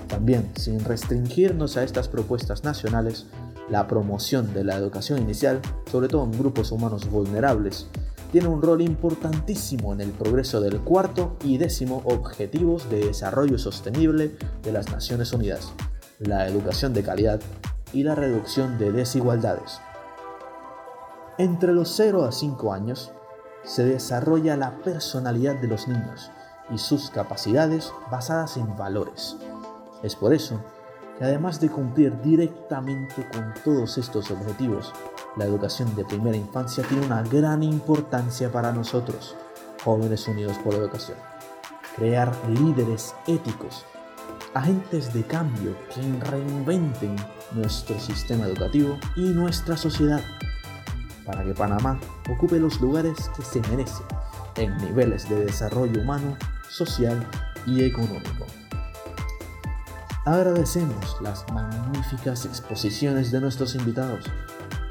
[0.08, 3.26] También, sin restringirnos a estas propuestas nacionales,
[3.70, 7.88] la promoción de la educación inicial, sobre todo en grupos humanos vulnerables,
[8.32, 14.38] tiene un rol importantísimo en el progreso del cuarto y décimo Objetivos de Desarrollo Sostenible
[14.64, 15.74] de las Naciones Unidas,
[16.20, 17.42] la educación de calidad
[17.92, 19.82] y la reducción de desigualdades.
[21.38, 23.12] Entre los 0 a 5 años
[23.64, 26.32] se desarrolla la personalidad de los niños
[26.74, 29.36] y sus capacidades basadas en valores.
[30.04, 30.64] Es por eso
[31.24, 34.94] además de cumplir directamente con todos estos objetivos,
[35.38, 39.36] la educación de primera infancia tiene una gran importancia para nosotros,
[39.84, 41.18] jóvenes unidos por la educación.
[41.96, 43.86] Crear líderes éticos,
[44.54, 47.16] agentes de cambio que reinventen
[47.52, 50.22] nuestro sistema educativo y nuestra sociedad,
[51.26, 52.00] para que Panamá
[52.30, 54.04] ocupe los lugares que se merece
[54.56, 56.36] en niveles de desarrollo humano,
[56.70, 57.26] social
[57.66, 58.46] y económico.
[60.26, 64.24] Agradecemos las magníficas exposiciones de nuestros invitados,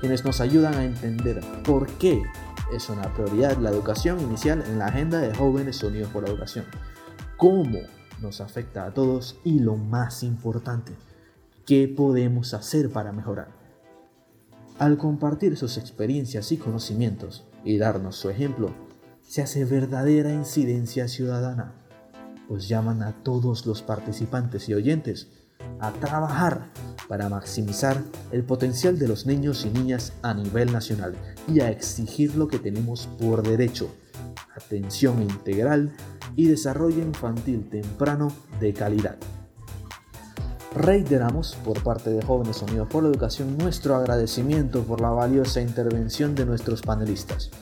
[0.01, 2.25] quienes nos ayudan a entender por qué
[2.73, 6.65] es una prioridad la educación inicial en la agenda de Jóvenes Unidos por la Educación,
[7.37, 7.79] cómo
[8.21, 10.97] nos afecta a todos y lo más importante,
[11.65, 13.53] qué podemos hacer para mejorar.
[14.81, 18.75] Al compartir sus experiencias y conocimientos y darnos su ejemplo,
[19.23, 21.80] se hace verdadera incidencia ciudadana
[22.51, 25.29] pues llaman a todos los participantes y oyentes
[25.79, 26.67] a trabajar
[27.09, 31.15] para maximizar el potencial de los niños y niñas a nivel nacional
[31.47, 33.95] y a exigir lo que tenemos por derecho,
[34.57, 35.93] atención integral
[36.35, 39.17] y desarrollo infantil temprano de calidad.
[40.75, 46.35] Reiteramos por parte de Jóvenes Unidos por la Educación nuestro agradecimiento por la valiosa intervención
[46.35, 47.53] de nuestros panelistas,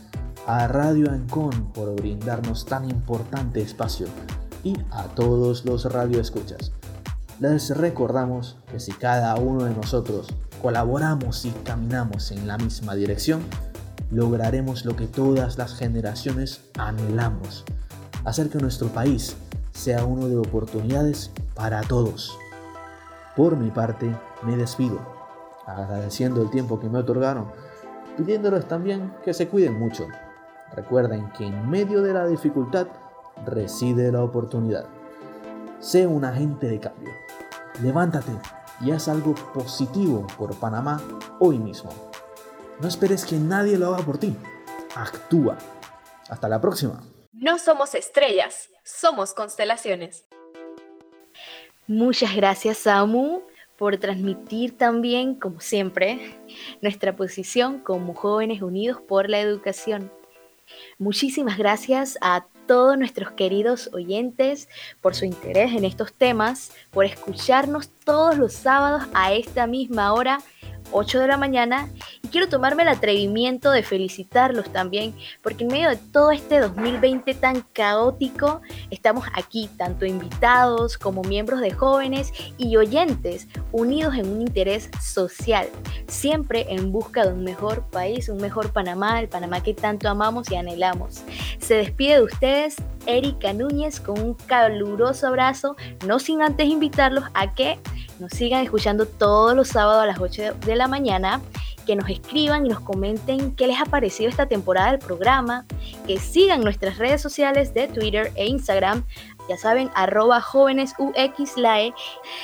[0.47, 4.07] a Radio Ancon por brindarnos tan importante espacio
[4.65, 6.73] y a todos los radioescuchas.
[7.41, 10.27] Les recordamos que si cada uno de nosotros
[10.61, 13.43] colaboramos y caminamos en la misma dirección,
[14.11, 17.65] lograremos lo que todas las generaciones anhelamos,
[18.25, 19.37] hacer que nuestro país
[19.73, 22.37] sea uno de oportunidades para todos.
[23.37, 24.99] Por mi parte, me despido,
[25.67, 27.53] agradeciendo el tiempo que me otorgaron,
[28.17, 30.09] pidiéndoles también que se cuiden mucho.
[30.75, 32.89] Recuerden que en medio de la dificultad
[33.47, 34.87] reside la oportunidad.
[35.81, 37.13] Sé un agente de cambio.
[37.83, 38.33] Levántate
[38.81, 41.01] y haz algo positivo por Panamá
[41.39, 41.91] hoy mismo.
[42.81, 44.37] No esperes que nadie lo haga por ti.
[44.95, 45.59] Actúa.
[46.29, 47.03] Hasta la próxima.
[47.33, 50.25] No somos estrellas, somos constelaciones.
[51.87, 53.43] Muchas gracias, Samu,
[53.77, 56.37] por transmitir también, como siempre,
[56.83, 60.13] nuestra posición como jóvenes unidos por la educación.
[60.99, 64.69] Muchísimas gracias a todos nuestros queridos oyentes
[65.01, 70.39] por su interés en estos temas, por escucharnos todos los sábados a esta misma hora,
[70.93, 71.91] 8 de la mañana,
[72.23, 77.35] y quiero tomarme el atrevimiento de felicitarlos también, porque en medio de todo este 2020
[77.35, 84.41] tan caótico, estamos aquí, tanto invitados como miembros de jóvenes y oyentes, unidos en un
[84.41, 85.69] interés social,
[86.07, 90.51] siempre en busca de un mejor país, un mejor Panamá, el Panamá que tanto amamos
[90.51, 91.25] y anhelamos.
[91.59, 92.77] Se despide de ustedes
[93.09, 95.75] Erika Núñez con un caluroso abrazo,
[96.07, 97.81] no sin antes invitarlos a que
[98.21, 101.41] nos sigan escuchando todos los sábados a las 8 de la mañana
[101.89, 105.65] que nos escriban y nos comenten qué les ha parecido esta temporada del programa,
[106.07, 109.07] que sigan nuestras redes sociales de Twitter e Instagram,
[109.49, 111.95] ya saben, arroba jóvenesuxlae.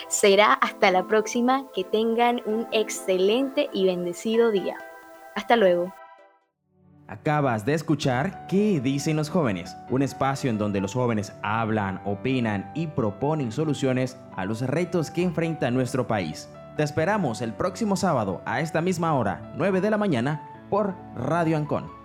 [0.08, 4.78] Será hasta la próxima, que tengan un excelente y bendecido día.
[5.34, 5.92] Hasta luego.
[7.06, 9.76] Acabas de escuchar ¿Qué dicen los jóvenes?
[9.90, 15.22] Un espacio en donde los jóvenes hablan, opinan y proponen soluciones a los retos que
[15.22, 16.48] enfrenta nuestro país.
[16.76, 21.56] Te esperamos el próximo sábado a esta misma hora, 9 de la mañana, por Radio
[21.56, 22.03] Ancon